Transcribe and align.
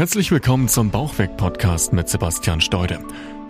Herzlich 0.00 0.30
willkommen 0.30 0.66
zum 0.66 0.90
Bauchweg-Podcast 0.90 1.92
mit 1.92 2.08
Sebastian 2.08 2.62
Steude. 2.62 3.00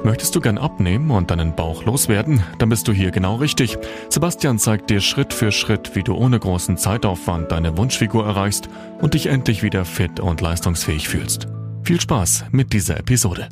Möchtest 0.03 0.35
du 0.35 0.41
gern 0.41 0.59
abnehmen 0.59 1.13
und 1.13 1.31
deinen 1.31 1.55
Bauch 1.55 1.85
loswerden? 1.85 2.43
Dann 2.59 2.71
bist 2.71 2.89
du 2.89 2.93
hier 2.93 3.13
genau 3.13 3.37
richtig. 3.37 3.79
Sebastian 4.09 4.59
zeigt 4.59 4.91
dir 4.91 5.01
Schritt 5.01 5.33
für 5.33 5.53
Schritt, 5.53 5.95
wie 5.95 6.03
du 6.03 6.17
ohne 6.17 6.41
großen 6.41 6.77
Zeitaufwand 6.77 7.53
deine 7.53 7.77
Wunschfigur 7.77 8.27
erreichst 8.27 8.69
und 9.01 9.15
dich 9.15 9.27
endlich 9.27 9.63
wieder 9.63 9.85
fit 9.85 10.19
und 10.19 10.41
leistungsfähig 10.41 11.09
fühlst. 11.09 11.47
Viel 11.85 12.01
Spaß 12.01 12.47
mit 12.51 12.73
dieser 12.73 12.99
Episode. 12.99 13.49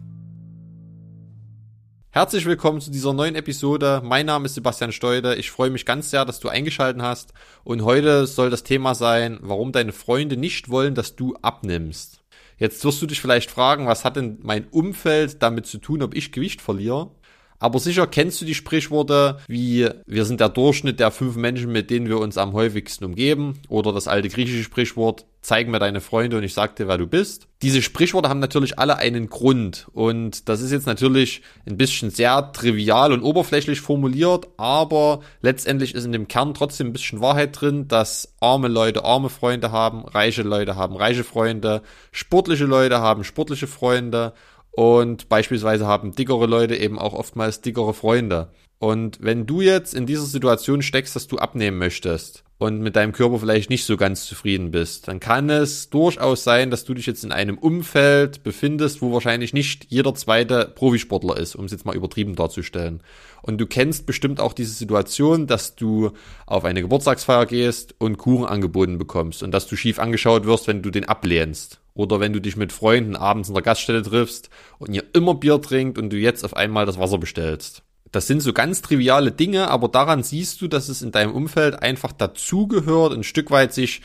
Herzlich 2.10 2.46
willkommen 2.46 2.80
zu 2.80 2.90
dieser 2.90 3.12
neuen 3.12 3.36
Episode. 3.36 4.02
Mein 4.04 4.26
Name 4.26 4.46
ist 4.46 4.56
Sebastian 4.56 4.90
Steude. 4.90 5.36
Ich 5.36 5.52
freue 5.52 5.70
mich 5.70 5.86
ganz 5.86 6.10
sehr, 6.10 6.24
dass 6.24 6.40
du 6.40 6.48
eingeschaltet 6.48 7.00
hast. 7.00 7.32
Und 7.62 7.82
heute 7.82 8.26
soll 8.26 8.50
das 8.50 8.64
Thema 8.64 8.96
sein, 8.96 9.38
warum 9.40 9.70
deine 9.70 9.92
Freunde 9.92 10.36
nicht 10.36 10.68
wollen, 10.68 10.96
dass 10.96 11.14
du 11.14 11.36
abnimmst. 11.42 12.24
Jetzt 12.58 12.84
wirst 12.84 13.00
du 13.00 13.06
dich 13.06 13.20
vielleicht 13.20 13.50
fragen, 13.50 13.86
was 13.86 14.04
hat 14.04 14.16
denn 14.16 14.38
mein 14.42 14.66
Umfeld 14.68 15.42
damit 15.42 15.66
zu 15.66 15.78
tun, 15.78 16.02
ob 16.02 16.14
ich 16.14 16.32
Gewicht 16.32 16.60
verliere? 16.60 17.12
Aber 17.58 17.78
sicher 17.78 18.06
kennst 18.06 18.40
du 18.40 18.44
die 18.44 18.54
Sprichworte 18.54 19.38
wie 19.48 19.88
wir 20.06 20.24
sind 20.24 20.40
der 20.40 20.48
Durchschnitt 20.48 21.00
der 21.00 21.10
fünf 21.10 21.36
Menschen, 21.36 21.72
mit 21.72 21.90
denen 21.90 22.08
wir 22.08 22.18
uns 22.18 22.38
am 22.38 22.52
häufigsten 22.52 23.04
umgeben. 23.04 23.60
Oder 23.68 23.92
das 23.92 24.08
alte 24.08 24.28
griechische 24.28 24.62
Sprichwort 24.62 25.26
zeig 25.40 25.68
mir 25.68 25.78
deine 25.78 26.00
Freunde 26.00 26.36
und 26.36 26.44
ich 26.44 26.52
sag 26.52 26.76
dir, 26.76 26.88
wer 26.88 26.98
du 26.98 27.06
bist. 27.06 27.46
Diese 27.62 27.80
Sprichworte 27.80 28.28
haben 28.28 28.40
natürlich 28.40 28.78
alle 28.78 28.98
einen 28.98 29.28
Grund. 29.28 29.86
Und 29.92 30.48
das 30.48 30.60
ist 30.60 30.72
jetzt 30.72 30.86
natürlich 30.86 31.42
ein 31.66 31.76
bisschen 31.76 32.10
sehr 32.10 32.52
trivial 32.52 33.12
und 33.12 33.22
oberflächlich 33.22 33.80
formuliert, 33.80 34.48
aber 34.56 35.20
letztendlich 35.40 35.94
ist 35.94 36.04
in 36.04 36.12
dem 36.12 36.28
Kern 36.28 36.54
trotzdem 36.54 36.88
ein 36.88 36.92
bisschen 36.92 37.20
Wahrheit 37.20 37.58
drin, 37.60 37.88
dass 37.88 38.34
arme 38.40 38.68
Leute 38.68 39.04
arme 39.04 39.30
Freunde 39.30 39.72
haben, 39.72 40.04
reiche 40.04 40.42
Leute 40.42 40.76
haben 40.76 40.96
reiche 40.96 41.24
Freunde, 41.24 41.82
sportliche 42.12 42.64
Leute 42.64 43.00
haben 43.00 43.24
sportliche 43.24 43.66
Freunde 43.66 44.34
und 44.78 45.28
beispielsweise 45.28 45.88
haben 45.88 46.14
dickere 46.14 46.46
Leute 46.46 46.76
eben 46.76 47.00
auch 47.00 47.12
oftmals 47.12 47.62
dickere 47.62 47.94
Freunde. 47.94 48.52
Und 48.78 49.18
wenn 49.20 49.46
du 49.46 49.60
jetzt 49.60 49.92
in 49.92 50.06
dieser 50.06 50.24
Situation 50.24 50.82
steckst, 50.82 51.16
dass 51.16 51.26
du 51.26 51.38
abnehmen 51.38 51.78
möchtest 51.78 52.44
und 52.58 52.80
mit 52.80 52.94
deinem 52.94 53.12
Körper 53.12 53.40
vielleicht 53.40 53.70
nicht 53.70 53.84
so 53.84 53.96
ganz 53.96 54.24
zufrieden 54.26 54.70
bist, 54.70 55.08
dann 55.08 55.18
kann 55.18 55.50
es 55.50 55.90
durchaus 55.90 56.44
sein, 56.44 56.70
dass 56.70 56.84
du 56.84 56.94
dich 56.94 57.06
jetzt 57.06 57.24
in 57.24 57.32
einem 57.32 57.58
Umfeld 57.58 58.44
befindest, 58.44 59.02
wo 59.02 59.12
wahrscheinlich 59.12 59.52
nicht 59.52 59.86
jeder 59.88 60.14
zweite 60.14 60.72
Profisportler 60.76 61.36
ist, 61.36 61.56
um 61.56 61.64
es 61.64 61.72
jetzt 61.72 61.86
mal 61.86 61.96
übertrieben 61.96 62.36
darzustellen. 62.36 63.02
Und 63.42 63.58
du 63.58 63.66
kennst 63.66 64.06
bestimmt 64.06 64.40
auch 64.40 64.52
diese 64.52 64.74
Situation, 64.74 65.48
dass 65.48 65.74
du 65.74 66.12
auf 66.46 66.64
eine 66.64 66.80
Geburtstagsfeier 66.80 67.46
gehst 67.46 67.96
und 67.98 68.16
Kuchen 68.16 68.46
angeboten 68.46 68.98
bekommst 68.98 69.42
und 69.42 69.50
dass 69.50 69.66
du 69.66 69.74
schief 69.74 69.98
angeschaut 69.98 70.46
wirst, 70.46 70.68
wenn 70.68 70.82
du 70.82 70.90
den 70.90 71.04
ablehnst. 71.04 71.80
Oder 71.94 72.20
wenn 72.20 72.32
du 72.32 72.40
dich 72.40 72.56
mit 72.56 72.70
Freunden 72.70 73.16
abends 73.16 73.48
in 73.48 73.54
der 73.54 73.64
Gaststätte 73.64 74.08
triffst 74.08 74.50
und 74.78 74.94
ihr 74.94 75.02
immer 75.14 75.34
Bier 75.34 75.60
trinkt 75.60 75.98
und 75.98 76.10
du 76.10 76.16
jetzt 76.16 76.44
auf 76.44 76.56
einmal 76.56 76.86
das 76.86 76.96
Wasser 76.96 77.18
bestellst. 77.18 77.82
Das 78.12 78.26
sind 78.26 78.40
so 78.40 78.52
ganz 78.52 78.82
triviale 78.82 79.32
Dinge, 79.32 79.70
aber 79.70 79.88
daran 79.88 80.22
siehst 80.22 80.60
du, 80.60 80.68
dass 80.68 80.88
es 80.88 81.02
in 81.02 81.12
deinem 81.12 81.34
Umfeld 81.34 81.82
einfach 81.82 82.12
dazugehört, 82.12 83.12
ein 83.12 83.24
Stück 83.24 83.50
weit 83.50 83.74
sich 83.74 84.00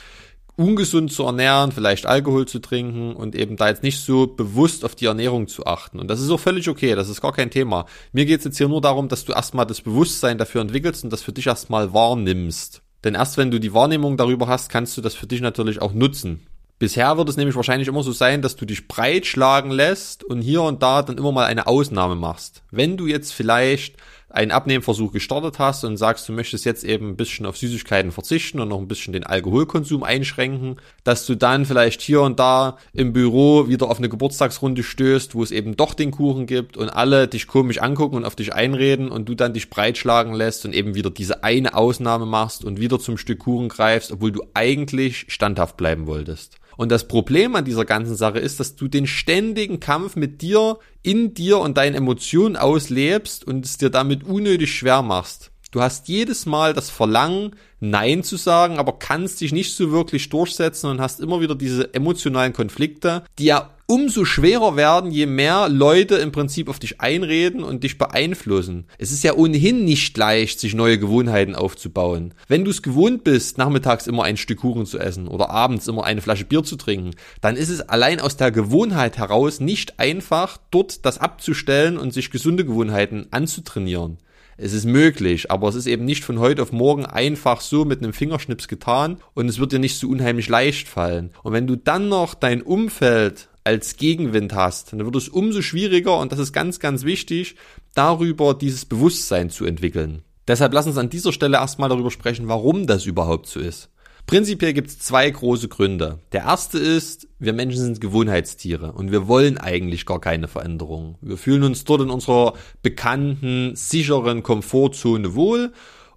ungesund 0.55 1.11
zu 1.11 1.23
ernähren, 1.23 1.71
vielleicht 1.71 2.05
Alkohol 2.05 2.47
zu 2.47 2.59
trinken 2.59 3.15
und 3.15 3.35
eben 3.35 3.55
da 3.55 3.69
jetzt 3.69 3.81
nicht 3.81 3.99
so 4.01 4.27
bewusst 4.27 4.85
auf 4.85 4.93
die 4.93 5.05
Ernährung 5.05 5.47
zu 5.47 5.65
achten. 5.65 5.99
Und 5.99 6.07
das 6.09 6.21
ist 6.21 6.29
auch 6.29 6.39
völlig 6.39 6.69
okay, 6.69 6.95
das 6.95 7.09
ist 7.09 7.21
gar 7.21 7.33
kein 7.33 7.49
Thema. 7.49 7.85
Mir 8.11 8.25
geht 8.25 8.39
es 8.39 8.45
jetzt 8.45 8.57
hier 8.57 8.67
nur 8.67 8.81
darum, 8.81 9.07
dass 9.07 9.25
du 9.25 9.33
erstmal 9.33 9.65
das 9.65 9.81
Bewusstsein 9.81 10.37
dafür 10.37 10.61
entwickelst 10.61 11.03
und 11.03 11.11
das 11.11 11.23
für 11.23 11.33
dich 11.33 11.47
erstmal 11.47 11.93
wahrnimmst. 11.93 12.81
Denn 13.03 13.15
erst 13.15 13.37
wenn 13.37 13.51
du 13.51 13.59
die 13.59 13.73
Wahrnehmung 13.73 14.15
darüber 14.15 14.47
hast, 14.47 14.69
kannst 14.69 14.95
du 14.95 15.01
das 15.01 15.15
für 15.15 15.27
dich 15.27 15.41
natürlich 15.41 15.81
auch 15.81 15.93
nutzen. 15.93 16.45
Bisher 16.79 17.17
wird 17.17 17.29
es 17.29 17.37
nämlich 17.37 17.55
wahrscheinlich 17.55 17.87
immer 17.87 18.03
so 18.03 18.11
sein, 18.11 18.41
dass 18.41 18.55
du 18.55 18.65
dich 18.65 18.87
breitschlagen 18.87 19.71
lässt 19.71 20.23
und 20.23 20.41
hier 20.41 20.63
und 20.63 20.83
da 20.83 21.01
dann 21.01 21.17
immer 21.17 21.31
mal 21.31 21.45
eine 21.45 21.67
Ausnahme 21.67 22.15
machst. 22.15 22.63
Wenn 22.71 22.97
du 22.97 23.07
jetzt 23.07 23.31
vielleicht 23.31 23.95
einen 24.33 24.51
Abnehmversuch 24.51 25.11
gestartet 25.11 25.59
hast 25.59 25.83
und 25.83 25.97
sagst, 25.97 26.27
du 26.27 26.33
möchtest 26.33 26.65
jetzt 26.65 26.83
eben 26.83 27.09
ein 27.09 27.15
bisschen 27.15 27.45
auf 27.45 27.55
Süßigkeiten 27.55 28.11
verzichten 28.11 28.59
und 28.59 28.67
noch 28.67 28.79
ein 28.79 28.87
bisschen 28.87 29.13
den 29.13 29.25
Alkoholkonsum 29.25 30.01
einschränken, 30.01 30.77
dass 31.03 31.27
du 31.27 31.35
dann 31.35 31.65
vielleicht 31.65 32.01
hier 32.01 32.21
und 32.21 32.39
da 32.39 32.77
im 32.93 33.13
Büro 33.13 33.67
wieder 33.67 33.91
auf 33.91 33.99
eine 33.99 34.09
Geburtstagsrunde 34.09 34.81
stößt, 34.81 35.35
wo 35.35 35.43
es 35.43 35.51
eben 35.51 35.77
doch 35.77 35.93
den 35.93 36.09
Kuchen 36.09 36.47
gibt 36.47 36.77
und 36.77 36.89
alle 36.89 37.27
dich 37.27 37.45
komisch 37.45 37.77
angucken 37.77 38.15
und 38.15 38.25
auf 38.25 38.35
dich 38.35 38.53
einreden 38.55 39.09
und 39.09 39.29
du 39.29 39.35
dann 39.35 39.53
dich 39.53 39.69
breitschlagen 39.69 40.33
lässt 40.33 40.65
und 40.65 40.73
eben 40.73 40.95
wieder 40.95 41.11
diese 41.11 41.43
eine 41.43 41.75
Ausnahme 41.75 42.25
machst 42.25 42.65
und 42.65 42.79
wieder 42.79 42.99
zum 42.99 43.19
Stück 43.19 43.39
Kuchen 43.39 43.69
greifst, 43.69 44.11
obwohl 44.11 44.31
du 44.31 44.43
eigentlich 44.55 45.25
standhaft 45.29 45.77
bleiben 45.77 46.07
wolltest. 46.07 46.57
Und 46.77 46.91
das 46.91 47.07
Problem 47.07 47.55
an 47.55 47.65
dieser 47.65 47.85
ganzen 47.85 48.15
Sache 48.15 48.39
ist, 48.39 48.59
dass 48.59 48.75
du 48.75 48.87
den 48.87 49.07
ständigen 49.07 49.79
Kampf 49.79 50.15
mit 50.15 50.41
dir, 50.41 50.79
in 51.01 51.33
dir 51.33 51.59
und 51.59 51.77
deinen 51.77 51.95
Emotionen 51.95 52.55
auslebst 52.55 53.45
und 53.45 53.65
es 53.65 53.77
dir 53.77 53.89
damit 53.89 54.23
unnötig 54.23 54.73
schwer 54.73 55.01
machst. 55.01 55.51
Du 55.71 55.81
hast 55.81 56.07
jedes 56.07 56.45
Mal 56.45 56.73
das 56.73 56.91
Verlangen, 56.91 57.55
Nein 57.79 58.23
zu 58.23 58.37
sagen, 58.37 58.77
aber 58.77 58.99
kannst 58.99 59.41
dich 59.41 59.51
nicht 59.51 59.75
so 59.75 59.91
wirklich 59.91 60.29
durchsetzen 60.29 60.89
und 60.89 61.01
hast 61.01 61.19
immer 61.19 61.41
wieder 61.41 61.55
diese 61.55 61.93
emotionalen 61.95 62.53
Konflikte, 62.53 63.23
die 63.39 63.45
ja 63.45 63.71
umso 63.93 64.25
schwerer 64.25 64.75
werden, 64.75 65.11
je 65.11 65.27
mehr 65.27 65.69
Leute 65.69 66.15
im 66.15 66.31
Prinzip 66.31 66.67
auf 66.67 66.79
dich 66.79 66.99
einreden 66.99 67.63
und 67.63 67.83
dich 67.83 67.99
beeinflussen. 67.99 68.87
Es 68.97 69.11
ist 69.11 69.23
ja 69.23 69.35
ohnehin 69.35 69.85
nicht 69.85 70.17
leicht, 70.17 70.59
sich 70.59 70.73
neue 70.73 70.97
Gewohnheiten 70.97 71.53
aufzubauen. 71.53 72.33
Wenn 72.47 72.65
du 72.65 72.71
es 72.71 72.81
gewohnt 72.81 73.23
bist, 73.23 73.59
nachmittags 73.59 74.07
immer 74.07 74.23
ein 74.23 74.35
Stück 74.35 74.61
Kuchen 74.61 74.87
zu 74.87 74.97
essen 74.97 75.27
oder 75.27 75.51
abends 75.51 75.87
immer 75.87 76.05
eine 76.05 76.21
Flasche 76.21 76.45
Bier 76.45 76.63
zu 76.63 76.75
trinken, 76.75 77.11
dann 77.39 77.55
ist 77.55 77.69
es 77.69 77.81
allein 77.81 78.19
aus 78.19 78.35
der 78.35 78.49
Gewohnheit 78.49 79.19
heraus 79.19 79.59
nicht 79.59 79.99
einfach, 79.99 80.57
dort 80.71 81.05
das 81.05 81.19
abzustellen 81.19 81.99
und 81.99 82.15
sich 82.15 82.31
gesunde 82.31 82.65
Gewohnheiten 82.65 83.27
anzutrainieren. 83.29 84.17
Es 84.57 84.73
ist 84.73 84.85
möglich, 84.85 85.51
aber 85.51 85.67
es 85.67 85.75
ist 85.75 85.85
eben 85.85 86.05
nicht 86.05 86.23
von 86.23 86.39
heute 86.39 86.63
auf 86.63 86.71
morgen 86.71 87.05
einfach 87.05 87.61
so 87.61 87.85
mit 87.85 88.01
einem 88.01 88.13
Fingerschnips 88.13 88.67
getan 88.67 89.17
und 89.35 89.47
es 89.49 89.59
wird 89.59 89.71
dir 89.71 89.79
nicht 89.79 89.99
so 89.99 90.07
unheimlich 90.07 90.49
leicht 90.49 90.87
fallen. 90.87 91.29
Und 91.43 91.53
wenn 91.53 91.67
du 91.67 91.75
dann 91.75 92.09
noch 92.09 92.33
dein 92.33 92.63
Umfeld 92.63 93.49
als 93.63 93.97
Gegenwind 93.97 94.53
hast, 94.53 94.91
dann 94.91 95.05
wird 95.05 95.15
es 95.15 95.29
umso 95.29 95.61
schwieriger 95.61 96.19
und 96.19 96.31
das 96.31 96.39
ist 96.39 96.53
ganz, 96.53 96.79
ganz 96.79 97.03
wichtig, 97.03 97.55
darüber 97.93 98.53
dieses 98.53 98.85
Bewusstsein 98.85 99.49
zu 99.49 99.65
entwickeln. 99.65 100.23
Deshalb 100.47 100.73
lass 100.73 100.87
uns 100.87 100.97
an 100.97 101.09
dieser 101.09 101.31
Stelle 101.31 101.57
erstmal 101.57 101.89
darüber 101.89 102.11
sprechen, 102.11 102.47
warum 102.47 102.85
das 102.87 103.05
überhaupt 103.05 103.47
so 103.47 103.59
ist. 103.59 103.89
Prinzipiell 104.25 104.73
gibt 104.73 104.89
es 104.89 104.99
zwei 104.99 105.29
große 105.29 105.67
Gründe. 105.67 106.19
Der 106.31 106.43
erste 106.43 106.79
ist, 106.79 107.27
wir 107.39 107.51
Menschen 107.53 107.81
sind 107.81 108.01
Gewohnheitstiere 108.01 108.93
und 108.93 109.11
wir 109.11 109.27
wollen 109.27 109.57
eigentlich 109.57 110.05
gar 110.05 110.21
keine 110.21 110.47
Veränderung. 110.47 111.17
Wir 111.21 111.37
fühlen 111.37 111.63
uns 111.63 111.83
dort 111.83 112.01
in 112.01 112.09
unserer 112.09 112.53
bekannten, 112.81 113.75
sicheren 113.75 114.41
Komfortzone 114.41 115.35
wohl 115.35 115.73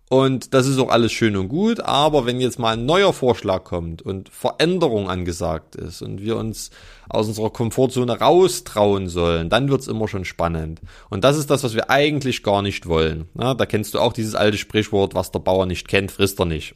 und 0.09 0.55
das 0.55 0.69
ist 0.69 0.79
auch 0.79 0.91
alles 0.91 1.11
schön 1.11 1.37
und 1.37 1.49
gut, 1.49 1.81
aber 1.81 2.27
wenn 2.27 2.41
jetzt 2.41 2.61
mal 2.61 2.75
ein 2.75 2.87
neuer 2.87 3.13
Vorschlag 3.13 3.65
kommt 3.65 4.03
und 4.03 4.29
Veränderung 4.29 5.11
angesagt 5.11 5.75
ist 5.75 6.01
und 6.01 6.21
wir 6.21 6.37
uns 6.37 6.71
aus 7.09 7.27
unserer 7.27 7.51
Komfortzone 7.51 8.21
raustrauen 8.21 9.09
sollen, 9.09 9.51
dann 9.51 9.69
wird's 9.69 9.89
immer 9.89 10.07
schon 10.07 10.25
spannend. 10.25 10.81
Und 11.11 11.25
das 11.25 11.37
ist 11.37 11.51
das, 11.51 11.65
was 11.65 11.75
wir 11.75 11.91
eigentlich 11.91 12.45
gar 12.45 12.63
nicht 12.63 12.87
wollen. 12.87 13.29
Na, 13.35 13.55
da 13.55 13.67
kennst 13.67 13.95
du 13.95 13.99
auch 13.99 14.13
dieses 14.13 14.37
alte 14.37 14.59
Sprichwort, 14.59 15.15
was 15.15 15.33
der 15.33 15.41
Bauer 15.41 15.67
nicht 15.67 15.89
kennt, 15.89 16.13
frisst 16.13 16.39
er 16.39 16.47
nicht. 16.47 16.75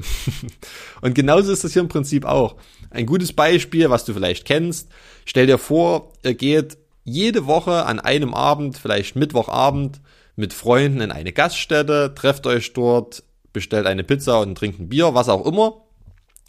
und 1.01 1.15
genauso 1.15 1.53
ist 1.53 1.63
das 1.63 1.73
hier 1.73 1.83
im 1.83 1.89
Prinzip 1.89 2.25
auch. 2.25 2.57
Ein 2.91 3.07
gutes 3.07 3.33
Beispiel, 3.33 3.91
was 3.91 4.05
du 4.05 4.13
vielleicht 4.13 4.45
kennst, 4.45 4.89
stell 5.25 5.47
dir 5.47 5.59
vor, 5.59 6.13
ihr 6.25 6.35
geht 6.35 6.79
jede 7.05 7.47
Woche 7.47 7.87
an 7.87 8.01
einem 8.01 8.35
Abend, 8.35 8.77
vielleicht 8.77 9.15
Mittwochabend, 9.15 10.01
mit 10.37 10.53
Freunden 10.53 11.01
in 11.01 11.13
eine 11.13 11.33
Gaststätte, 11.33 12.15
trefft 12.15 12.47
euch 12.47 12.73
dort, 12.73 13.23
bestellt 13.53 13.87
eine 13.87 14.05
Pizza 14.05 14.41
und 14.41 14.57
trinkt 14.57 14.81
ein 14.81 14.89
Bier, 14.89 15.15
was 15.15 15.29
auch 15.29 15.45
immer. 15.45 15.83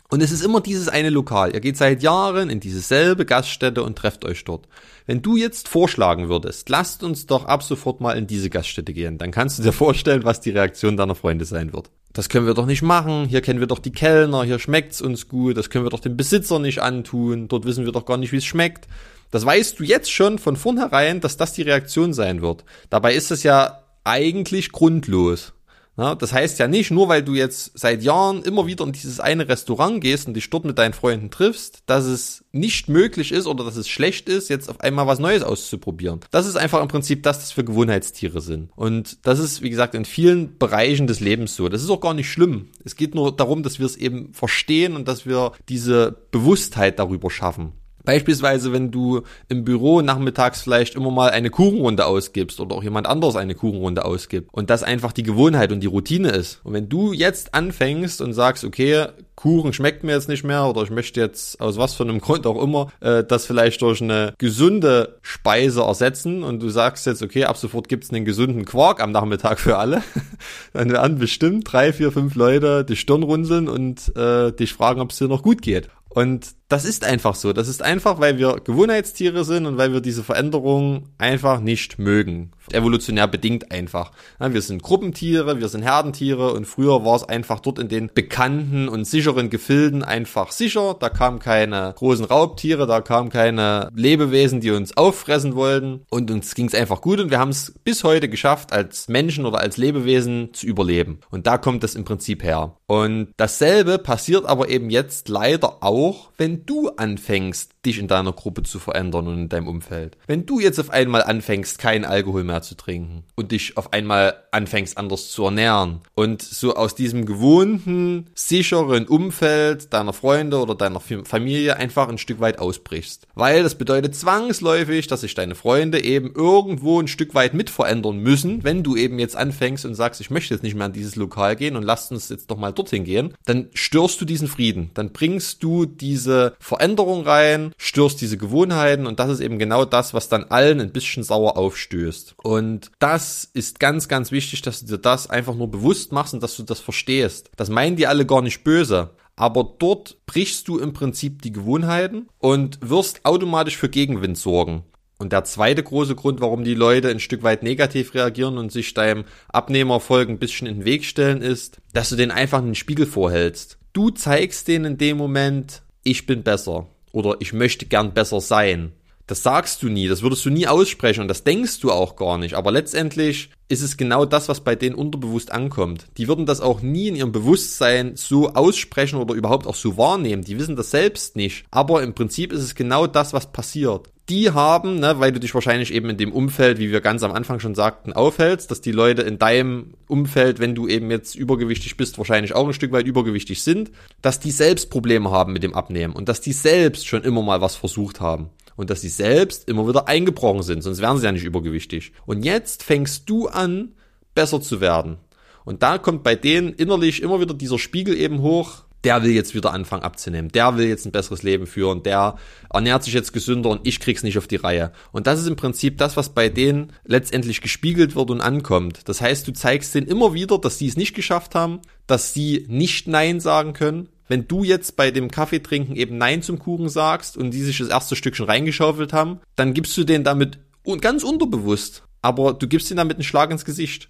Und 0.09 0.21
es 0.21 0.31
ist 0.31 0.43
immer 0.43 0.59
dieses 0.59 0.89
eine 0.89 1.09
Lokal. 1.09 1.53
Ihr 1.53 1.61
geht 1.61 1.77
seit 1.77 2.03
Jahren 2.03 2.49
in 2.49 2.59
diese 2.59 2.81
selbe 2.81 3.25
Gaststätte 3.25 3.81
und 3.81 3.97
trefft 3.97 4.25
euch 4.25 4.43
dort. 4.43 4.67
Wenn 5.05 5.21
du 5.21 5.37
jetzt 5.37 5.69
vorschlagen 5.69 6.27
würdest, 6.27 6.67
lasst 6.67 7.01
uns 7.03 7.27
doch 7.27 7.45
ab 7.45 7.63
sofort 7.63 8.01
mal 8.01 8.17
in 8.17 8.27
diese 8.27 8.49
Gaststätte 8.49 8.91
gehen, 8.91 9.17
dann 9.17 9.31
kannst 9.31 9.57
du 9.57 9.63
dir 9.63 9.71
vorstellen, 9.73 10.25
was 10.25 10.41
die 10.41 10.49
Reaktion 10.49 10.97
deiner 10.97 11.15
Freunde 11.15 11.45
sein 11.45 11.71
wird. 11.71 11.89
Das 12.11 12.27
können 12.27 12.45
wir 12.45 12.53
doch 12.53 12.65
nicht 12.65 12.81
machen, 12.81 13.25
hier 13.25 13.39
kennen 13.39 13.61
wir 13.61 13.67
doch 13.67 13.79
die 13.79 13.93
Kellner, 13.93 14.43
hier 14.43 14.59
schmeckt's 14.59 15.01
uns 15.01 15.29
gut, 15.29 15.55
das 15.55 15.69
können 15.69 15.85
wir 15.85 15.89
doch 15.89 16.01
dem 16.01 16.17
Besitzer 16.17 16.59
nicht 16.59 16.79
antun, 16.79 17.47
dort 17.47 17.63
wissen 17.63 17.85
wir 17.85 17.93
doch 17.93 18.05
gar 18.05 18.17
nicht, 18.17 18.33
wie 18.33 18.37
es 18.37 18.45
schmeckt. 18.45 18.89
Das 19.31 19.45
weißt 19.45 19.79
du 19.79 19.83
jetzt 19.83 20.11
schon 20.11 20.37
von 20.37 20.55
vornherein, 20.55 21.21
dass 21.21 21.37
das 21.37 21.53
die 21.53 21.63
Reaktion 21.63 22.13
sein 22.13 22.41
wird. 22.41 22.63
Dabei 22.89 23.15
ist 23.15 23.31
es 23.31 23.43
ja 23.43 23.79
eigentlich 24.03 24.71
grundlos. 24.71 25.53
Das 25.97 26.33
heißt 26.33 26.57
ja 26.57 26.67
nicht, 26.67 26.89
nur 26.89 27.09
weil 27.09 27.21
du 27.21 27.35
jetzt 27.35 27.77
seit 27.77 28.01
Jahren 28.01 28.41
immer 28.43 28.65
wieder 28.65 28.85
in 28.85 28.93
dieses 28.93 29.19
eine 29.19 29.47
Restaurant 29.47 30.01
gehst 30.01 30.27
und 30.27 30.33
dich 30.33 30.49
dort 30.49 30.65
mit 30.65 30.79
deinen 30.79 30.93
Freunden 30.93 31.29
triffst, 31.29 31.83
dass 31.85 32.05
es 32.05 32.43
nicht 32.51 32.89
möglich 32.89 33.31
ist 33.31 33.45
oder 33.45 33.63
dass 33.63 33.75
es 33.75 33.87
schlecht 33.87 34.27
ist, 34.27 34.49
jetzt 34.49 34.69
auf 34.69 34.79
einmal 34.79 35.05
was 35.05 35.19
Neues 35.19 35.43
auszuprobieren. 35.43 36.21
Das 36.31 36.47
ist 36.47 36.55
einfach 36.55 36.81
im 36.81 36.87
Prinzip 36.87 37.21
das, 37.23 37.37
was 37.37 37.51
für 37.51 37.65
Gewohnheitstiere 37.65 38.41
sind. 38.41 38.71
Und 38.75 39.25
das 39.27 39.37
ist, 39.37 39.61
wie 39.61 39.69
gesagt, 39.69 39.93
in 39.93 40.05
vielen 40.05 40.57
Bereichen 40.57 41.07
des 41.07 41.19
Lebens 41.19 41.55
so. 41.55 41.69
Das 41.69 41.83
ist 41.83 41.89
auch 41.89 42.01
gar 42.01 42.15
nicht 42.15 42.31
schlimm. 42.31 42.69
Es 42.83 42.95
geht 42.95 43.13
nur 43.13 43.35
darum, 43.35 43.61
dass 43.61 43.77
wir 43.77 43.85
es 43.85 43.97
eben 43.97 44.33
verstehen 44.33 44.95
und 44.95 45.07
dass 45.07 45.27
wir 45.27 45.51
diese 45.69 46.15
Bewusstheit 46.31 46.97
darüber 46.99 47.29
schaffen. 47.29 47.73
Beispielsweise, 48.03 48.73
wenn 48.73 48.91
du 48.91 49.21
im 49.47 49.63
Büro 49.63 50.01
nachmittags 50.01 50.61
vielleicht 50.61 50.95
immer 50.95 51.11
mal 51.11 51.29
eine 51.29 51.49
Kuchenrunde 51.49 52.05
ausgibst 52.05 52.59
oder 52.59 52.75
auch 52.75 52.83
jemand 52.83 53.07
anderes 53.07 53.35
eine 53.35 53.55
Kuchenrunde 53.55 54.05
ausgibt 54.05 54.49
und 54.51 54.69
das 54.69 54.83
einfach 54.83 55.11
die 55.11 55.23
Gewohnheit 55.23 55.71
und 55.71 55.81
die 55.81 55.87
Routine 55.87 56.29
ist. 56.29 56.61
Und 56.63 56.73
wenn 56.73 56.89
du 56.89 57.13
jetzt 57.13 57.53
anfängst 57.53 58.21
und 58.21 58.33
sagst, 58.33 58.63
okay, 58.63 59.07
Kuchen 59.35 59.73
schmeckt 59.73 60.03
mir 60.03 60.11
jetzt 60.11 60.29
nicht 60.29 60.43
mehr 60.43 60.65
oder 60.65 60.83
ich 60.83 60.91
möchte 60.91 61.19
jetzt 61.19 61.59
aus 61.59 61.77
was 61.77 61.95
für 61.95 62.03
einem 62.03 62.21
Grund 62.21 62.45
auch 62.45 62.61
immer 62.61 62.91
äh, 62.99 63.23
das 63.23 63.47
vielleicht 63.47 63.81
durch 63.81 64.01
eine 64.01 64.35
gesunde 64.37 65.17
Speise 65.23 65.81
ersetzen 65.81 66.43
und 66.43 66.61
du 66.61 66.69
sagst 66.69 67.07
jetzt, 67.07 67.23
okay, 67.23 67.45
ab 67.45 67.57
sofort 67.57 67.87
gibt's 67.87 68.11
einen 68.11 68.23
gesunden 68.23 68.65
Quark 68.65 69.01
am 69.01 69.11
Nachmittag 69.11 69.59
für 69.59 69.77
alle, 69.77 70.03
dann 70.73 70.91
werden 70.91 71.17
bestimmt 71.17 71.71
drei, 71.71 71.91
vier, 71.91 72.11
fünf 72.11 72.35
Leute 72.35 72.85
die 72.85 72.95
Stirn 72.95 73.23
runzeln 73.23 73.67
und 73.67 74.15
äh, 74.15 74.51
dich 74.51 74.73
fragen, 74.73 75.01
ob 75.01 75.09
es 75.09 75.17
dir 75.17 75.27
noch 75.27 75.41
gut 75.41 75.63
geht. 75.63 75.89
Und 76.09 76.47
das 76.71 76.85
ist 76.85 77.03
einfach 77.03 77.35
so. 77.35 77.51
Das 77.51 77.67
ist 77.67 77.81
einfach, 77.81 78.19
weil 78.19 78.37
wir 78.37 78.61
Gewohnheitstiere 78.63 79.43
sind 79.43 79.65
und 79.65 79.77
weil 79.77 79.91
wir 79.91 79.99
diese 79.99 80.23
Veränderung 80.23 81.09
einfach 81.17 81.59
nicht 81.59 81.99
mögen. 81.99 82.51
Evolutionär 82.71 83.27
bedingt 83.27 83.71
einfach. 83.71 84.11
Wir 84.39 84.61
sind 84.61 84.81
Gruppentiere, 84.81 85.59
wir 85.59 85.67
sind 85.67 85.81
Herdentiere 85.81 86.53
und 86.53 86.65
früher 86.65 87.03
war 87.03 87.15
es 87.17 87.27
einfach 87.27 87.59
dort 87.59 87.79
in 87.79 87.89
den 87.89 88.09
bekannten 88.13 88.87
und 88.87 89.05
sicheren 89.05 89.49
Gefilden 89.49 90.03
einfach 90.03 90.51
sicher. 90.51 90.95
Da 90.97 91.09
kamen 91.09 91.39
keine 91.39 91.93
großen 91.97 92.23
Raubtiere, 92.23 92.87
da 92.87 93.01
kamen 93.01 93.29
keine 93.29 93.89
Lebewesen, 93.93 94.61
die 94.61 94.71
uns 94.71 94.95
auffressen 94.95 95.55
wollten 95.55 96.05
und 96.09 96.31
uns 96.31 96.55
ging 96.55 96.67
es 96.67 96.75
einfach 96.75 97.01
gut 97.01 97.19
und 97.19 97.31
wir 97.31 97.39
haben 97.39 97.49
es 97.49 97.73
bis 97.83 98.05
heute 98.05 98.29
geschafft, 98.29 98.71
als 98.71 99.09
Menschen 99.09 99.45
oder 99.45 99.59
als 99.59 99.75
Lebewesen 99.75 100.53
zu 100.53 100.65
überleben. 100.65 101.19
Und 101.29 101.47
da 101.47 101.57
kommt 101.57 101.83
das 101.83 101.95
im 101.95 102.05
Prinzip 102.05 102.43
her. 102.43 102.77
Und 102.87 103.29
dasselbe 103.35 103.97
passiert 103.97 104.45
aber 104.45 104.69
eben 104.69 104.89
jetzt 104.89 105.27
leider 105.27 105.83
auch, 105.83 106.29
wenn 106.37 106.60
du 106.65 106.89
anfängst, 106.89 107.73
dich 107.85 107.99
in 107.99 108.07
deiner 108.07 108.31
Gruppe 108.31 108.63
zu 108.63 108.79
verändern 108.79 109.27
und 109.27 109.37
in 109.37 109.49
deinem 109.49 109.67
Umfeld. 109.67 110.17
Wenn 110.27 110.45
du 110.45 110.59
jetzt 110.59 110.79
auf 110.79 110.89
einmal 110.89 111.23
anfängst, 111.23 111.79
keinen 111.79 112.05
Alkohol 112.05 112.43
mehr 112.43 112.61
zu 112.61 112.75
trinken 112.75 113.23
und 113.35 113.51
dich 113.51 113.77
auf 113.77 113.93
einmal 113.93 114.35
anfängst, 114.51 114.97
anders 114.97 115.31
zu 115.31 115.45
ernähren 115.45 116.01
und 116.13 116.41
so 116.41 116.75
aus 116.75 116.95
diesem 116.95 117.25
gewohnten, 117.25 118.27
sicheren 118.35 119.07
Umfeld 119.07 119.93
deiner 119.93 120.13
Freunde 120.13 120.59
oder 120.59 120.75
deiner 120.75 120.99
Familie 120.99 121.77
einfach 121.77 122.07
ein 122.09 122.17
Stück 122.17 122.39
weit 122.39 122.59
ausbrichst. 122.59 123.27
Weil 123.33 123.63
das 123.63 123.75
bedeutet 123.75 124.15
zwangsläufig, 124.15 125.07
dass 125.07 125.21
sich 125.21 125.33
deine 125.33 125.55
Freunde 125.55 126.03
eben 126.03 126.33
irgendwo 126.33 127.01
ein 127.01 127.07
Stück 127.07 127.33
weit 127.33 127.53
mit 127.53 127.69
verändern 127.69 128.17
müssen, 128.17 128.63
wenn 128.63 128.83
du 128.83 128.95
eben 128.95 129.19
jetzt 129.19 129.35
anfängst 129.35 129.85
und 129.85 129.95
sagst, 129.95 130.21
ich 130.21 130.29
möchte 130.29 130.53
jetzt 130.53 130.63
nicht 130.63 130.75
mehr 130.75 130.87
in 130.87 130.93
dieses 130.93 131.15
Lokal 131.15 131.55
gehen 131.55 131.75
und 131.75 131.83
lass 131.83 132.11
uns 132.11 132.29
jetzt 132.29 132.51
doch 132.51 132.57
mal 132.57 132.71
dorthin 132.71 133.03
gehen, 133.03 133.33
dann 133.45 133.69
störst 133.73 134.21
du 134.21 134.25
diesen 134.25 134.47
Frieden. 134.47 134.91
Dann 134.93 135.11
bringst 135.11 135.63
du 135.63 135.85
diese 135.85 136.55
Veränderung 136.59 137.25
rein, 137.25 137.70
störst 137.77 138.21
diese 138.21 138.37
Gewohnheiten 138.37 139.07
und 139.07 139.19
das 139.19 139.29
ist 139.29 139.39
eben 139.39 139.59
genau 139.59 139.85
das, 139.85 140.13
was 140.13 140.29
dann 140.29 140.45
allen 140.45 140.79
ein 140.79 140.91
bisschen 140.91 141.23
sauer 141.23 141.57
aufstößt. 141.57 142.35
Und 142.43 142.91
das 142.99 143.49
ist 143.53 143.79
ganz, 143.79 144.07
ganz 144.07 144.31
wichtig, 144.31 144.61
dass 144.61 144.81
du 144.81 144.85
dir 144.85 144.97
das 144.97 145.29
einfach 145.29 145.55
nur 145.55 145.69
bewusst 145.69 146.11
machst 146.11 146.33
und 146.33 146.43
dass 146.43 146.55
du 146.55 146.63
das 146.63 146.79
verstehst. 146.79 147.51
Das 147.55 147.69
meinen 147.69 147.95
die 147.95 148.07
alle 148.07 148.25
gar 148.25 148.41
nicht 148.41 148.63
böse. 148.63 149.11
Aber 149.35 149.75
dort 149.79 150.17
brichst 150.25 150.67
du 150.67 150.77
im 150.77 150.93
Prinzip 150.93 151.41
die 151.41 151.51
Gewohnheiten 151.51 152.27
und 152.37 152.77
wirst 152.81 153.25
automatisch 153.25 153.77
für 153.77 153.89
Gegenwind 153.89 154.37
sorgen. 154.37 154.83
Und 155.17 155.33
der 155.33 155.43
zweite 155.43 155.83
große 155.83 156.15
Grund, 156.15 156.41
warum 156.41 156.63
die 156.63 156.73
Leute 156.73 157.09
ein 157.09 157.19
Stück 157.19 157.43
weit 157.43 157.61
negativ 157.61 158.15
reagieren 158.15 158.57
und 158.57 158.71
sich 158.71 158.93
deinem 158.93 159.23
Abnehmerfolg 159.49 160.29
ein 160.29 160.39
bisschen 160.39 160.67
in 160.67 160.79
den 160.79 160.85
Weg 160.85 161.05
stellen, 161.05 161.41
ist, 161.41 161.77
dass 161.93 162.09
du 162.09 162.15
den 162.15 162.31
einfach 162.31 162.57
einen 162.57 162.75
Spiegel 162.75 163.05
vorhältst. 163.05 163.77
Du 163.93 164.09
zeigst 164.09 164.67
denen 164.67 164.93
in 164.93 164.97
dem 164.97 165.17
Moment, 165.17 165.83
ich 166.03 166.25
bin 166.25 166.41
besser 166.41 166.87
oder 167.11 167.35
ich 167.39 167.53
möchte 167.53 167.85
gern 167.85 168.13
besser 168.13 168.41
sein. 168.41 168.93
Das 169.27 169.43
sagst 169.43 169.81
du 169.81 169.87
nie, 169.87 170.09
das 170.09 170.23
würdest 170.23 170.43
du 170.45 170.49
nie 170.49 170.67
aussprechen 170.67 171.21
und 171.21 171.29
das 171.29 171.45
denkst 171.45 171.79
du 171.79 171.91
auch 171.91 172.17
gar 172.17 172.37
nicht. 172.37 172.55
Aber 172.55 172.71
letztendlich 172.71 173.49
ist 173.69 173.81
es 173.81 173.95
genau 173.95 174.25
das, 174.25 174.49
was 174.49 174.59
bei 174.59 174.75
denen 174.75 174.95
unterbewusst 174.95 175.53
ankommt. 175.53 176.07
Die 176.17 176.27
würden 176.27 176.45
das 176.45 176.59
auch 176.59 176.81
nie 176.81 177.07
in 177.07 177.15
ihrem 177.15 177.31
Bewusstsein 177.31 178.17
so 178.17 178.49
aussprechen 178.53 179.19
oder 179.19 179.33
überhaupt 179.33 179.67
auch 179.67 179.75
so 179.75 179.95
wahrnehmen. 179.95 180.43
Die 180.43 180.59
wissen 180.59 180.75
das 180.75 180.91
selbst 180.91 181.37
nicht. 181.37 181.63
Aber 181.71 182.03
im 182.03 182.13
Prinzip 182.13 182.51
ist 182.51 182.61
es 182.61 182.75
genau 182.75 183.07
das, 183.07 183.31
was 183.31 183.53
passiert 183.53 184.10
die 184.29 184.51
haben, 184.51 184.99
ne, 184.99 185.19
weil 185.19 185.31
du 185.31 185.39
dich 185.39 185.53
wahrscheinlich 185.53 185.93
eben 185.93 186.09
in 186.09 186.17
dem 186.17 186.31
Umfeld, 186.31 186.79
wie 186.79 186.91
wir 186.91 187.01
ganz 187.01 187.23
am 187.23 187.31
Anfang 187.31 187.59
schon 187.59 187.75
sagten, 187.75 188.13
aufhältst, 188.13 188.71
dass 188.71 188.81
die 188.81 188.91
Leute 188.91 189.23
in 189.23 189.39
deinem 189.39 189.95
Umfeld, 190.07 190.59
wenn 190.59 190.75
du 190.75 190.87
eben 190.87 191.11
jetzt 191.11 191.35
übergewichtig 191.35 191.97
bist, 191.97 192.17
wahrscheinlich 192.17 192.53
auch 192.53 192.67
ein 192.67 192.73
Stück 192.73 192.91
weit 192.91 193.07
übergewichtig 193.07 193.63
sind, 193.63 193.91
dass 194.21 194.39
die 194.39 194.51
selbst 194.51 194.89
Probleme 194.89 195.31
haben 195.31 195.53
mit 195.53 195.63
dem 195.63 195.73
Abnehmen 195.73 196.13
und 196.13 196.29
dass 196.29 196.41
die 196.41 196.53
selbst 196.53 197.07
schon 197.07 197.23
immer 197.23 197.41
mal 197.41 197.61
was 197.61 197.75
versucht 197.75 198.21
haben 198.21 198.49
und 198.75 198.89
dass 198.89 199.01
sie 199.01 199.09
selbst 199.09 199.67
immer 199.67 199.87
wieder 199.87 200.07
eingebrochen 200.07 200.63
sind, 200.63 200.81
sonst 200.81 201.01
wären 201.01 201.17
sie 201.17 201.25
ja 201.25 201.31
nicht 201.31 201.43
übergewichtig. 201.43 202.13
Und 202.25 202.43
jetzt 202.43 202.83
fängst 202.83 203.29
du 203.29 203.47
an, 203.47 203.93
besser 204.33 204.61
zu 204.61 204.81
werden. 204.81 205.17
Und 205.65 205.83
da 205.83 205.97
kommt 205.97 206.23
bei 206.23 206.35
denen 206.35 206.73
innerlich 206.73 207.21
immer 207.21 207.39
wieder 207.39 207.53
dieser 207.53 207.77
Spiegel 207.77 208.17
eben 208.17 208.41
hoch, 208.41 208.83
der 209.03 209.23
will 209.23 209.31
jetzt 209.31 209.55
wieder 209.55 209.73
anfangen 209.73 210.03
abzunehmen, 210.03 210.51
der 210.51 210.77
will 210.77 210.87
jetzt 210.87 211.05
ein 211.05 211.11
besseres 211.11 211.43
Leben 211.43 211.65
führen, 211.67 212.03
der 212.03 212.35
ernährt 212.71 213.03
sich 213.03 213.13
jetzt 213.13 213.33
gesünder 213.33 213.69
und 213.69 213.85
ich 213.87 213.99
krieg's 213.99 214.23
nicht 214.23 214.37
auf 214.37 214.47
die 214.47 214.57
Reihe. 214.57 214.91
Und 215.11 215.27
das 215.27 215.39
ist 215.39 215.47
im 215.47 215.55
Prinzip 215.55 215.97
das, 215.97 216.17
was 216.17 216.29
bei 216.29 216.49
denen 216.49 216.93
letztendlich 217.03 217.61
gespiegelt 217.61 218.15
wird 218.15 218.29
und 218.29 218.41
ankommt. 218.41 219.07
Das 219.09 219.21
heißt, 219.21 219.47
du 219.47 219.53
zeigst 219.53 219.95
denen 219.95 220.07
immer 220.07 220.33
wieder, 220.33 220.57
dass 220.59 220.77
sie 220.77 220.87
es 220.87 220.97
nicht 220.97 221.15
geschafft 221.15 221.55
haben, 221.55 221.79
dass 222.07 222.33
sie 222.33 222.65
nicht 222.67 223.07
Nein 223.07 223.39
sagen 223.39 223.73
können. 223.73 224.09
Wenn 224.27 224.47
du 224.47 224.63
jetzt 224.63 224.95
bei 224.95 225.11
dem 225.11 225.29
Kaffeetrinken 225.29 225.95
eben 225.95 226.17
Nein 226.17 226.41
zum 226.41 226.59
Kuchen 226.59 226.87
sagst 226.87 227.35
und 227.35 227.51
die 227.51 227.63
sich 227.63 227.79
das 227.79 227.89
erste 227.89 228.15
Stückchen 228.15 228.45
reingeschaufelt 228.45 229.13
haben, 229.13 229.41
dann 229.55 229.73
gibst 229.73 229.97
du 229.97 230.03
denen 230.03 230.23
damit 230.23 230.59
ganz 231.01 231.23
unterbewusst, 231.23 232.03
aber 232.21 232.53
du 232.53 232.67
gibst 232.67 232.89
ihnen 232.89 232.97
damit 232.97 233.17
einen 233.17 233.23
Schlag 233.23 233.51
ins 233.51 233.65
Gesicht. 233.65 234.09